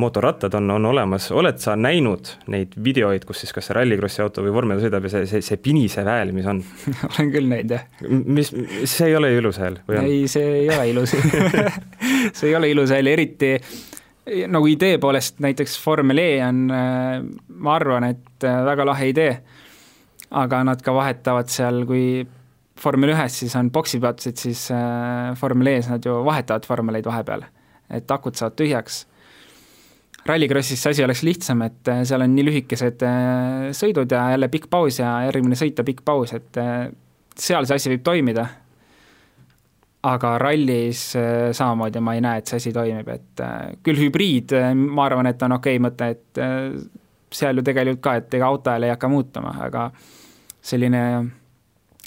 [0.00, 4.46] mootorrattad on, on olemas, oled sa näinud neid videoid, kus siis kas see Rallycrossi auto
[4.46, 6.64] või vormel sõidab ja see, see, see pinisev hääl, mis on
[7.10, 7.84] olen küll näinud, jah.
[8.08, 8.54] mis,
[8.88, 10.08] see ei ole ju ilus hääl või on?
[10.08, 11.12] ei, see ei ole ilus
[12.38, 13.52] see ei ole ilus hääl, eriti
[14.26, 19.34] nagu idee poolest näiteks vormel E on, äh, ma arvan, et äh, väga lahe idee,
[20.30, 22.26] aga nad ka vahetavad seal, kui
[22.82, 27.46] vormel ühes siis on poksipeatused, siis äh, vormel E-s nad ju vahetavad vormeleid vahepeal,
[27.90, 29.04] et akud saavad tühjaks.
[30.26, 33.02] Rallycrossis see asi oleks lihtsam, et seal on nii lühikesed
[33.78, 36.58] sõidud ja jälle pikk paus ja järgmine sõit ja pikk paus, et
[37.38, 38.48] seal see asi võib toimida
[40.06, 44.54] aga rallis äh, samamoodi ma ei näe, et see asi toimib, et äh, küll hübriid,
[44.56, 48.50] äh, ma arvan, et on okei okay mõte, et seal ju tegelikult ka, et ega
[48.50, 49.88] autoajal ei hakka muutuma, aga
[50.66, 51.02] selline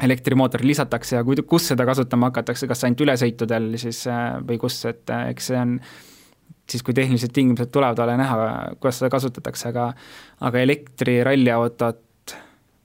[0.04, 4.06] elektrimootor lisatakse ja kui, kus seda kasutama hakatakse, kas ainult ülesõitudel siis
[4.48, 5.76] või kus, et eks see on
[6.70, 8.38] siis, kui tehnilised tingimused tulevad, ole näha,
[8.80, 9.90] kuidas seda kasutatakse, aga
[10.48, 12.06] aga elektriralliautot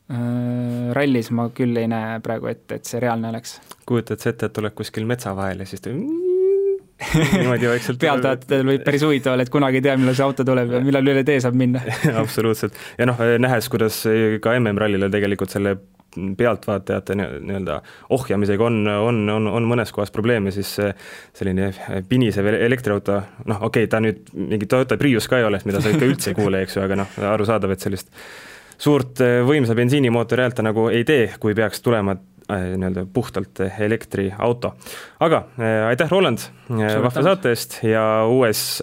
[0.04, 3.56] rallis ma küll ei näe praegu ette, et see reaalne oleks.
[3.88, 5.94] Kujutad sa ette, et oled kuskil metsa vahel ja siis ta
[7.38, 10.76] niimoodi vaikselt pealtvaatajatel võib päris huvitav olla, et kunagi ei tea, millal see auto tuleb
[10.76, 11.82] ja millal üle tee saab minna.
[12.22, 14.02] Absoluutselt, ja noh, nähes, kuidas
[14.44, 15.76] ka MM-rallile tegelikult selle
[16.14, 17.80] pealtvaatajate nii-öelda
[18.14, 20.70] ohjamisega on, on, on, on mõnes kohas probleeme, siis
[21.34, 21.72] selline
[22.08, 23.18] pinisev elektriauto,
[23.50, 26.30] noh, okei okay,, ta nüüd mingi Toyota Prius ka ei ole, mida sa ikka üldse
[26.30, 28.12] ei kuule, eks ju, aga noh, arusaadav, et sellist
[28.78, 32.16] suurt võimsa bensiinimootori häält ta nagu ei tee, kui peaks tulema
[32.52, 34.74] Äh, nii-öelda puhtalt elektriauto.
[35.20, 36.38] aga äh, aitäh, Roland,
[36.70, 38.82] äh, vahva saate eest ja uues,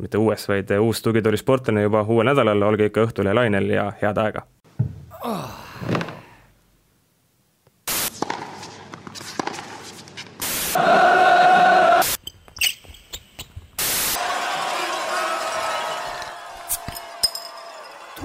[0.00, 4.16] mitte uues, vaid uus tugitooli sportlane juba uuel nädalal, olge ikka Õhtulehe lainel ja head
[4.16, 4.46] aega
[5.24, 5.44] oh.!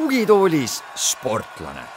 [0.08, 1.97] Tugitoolis sportlane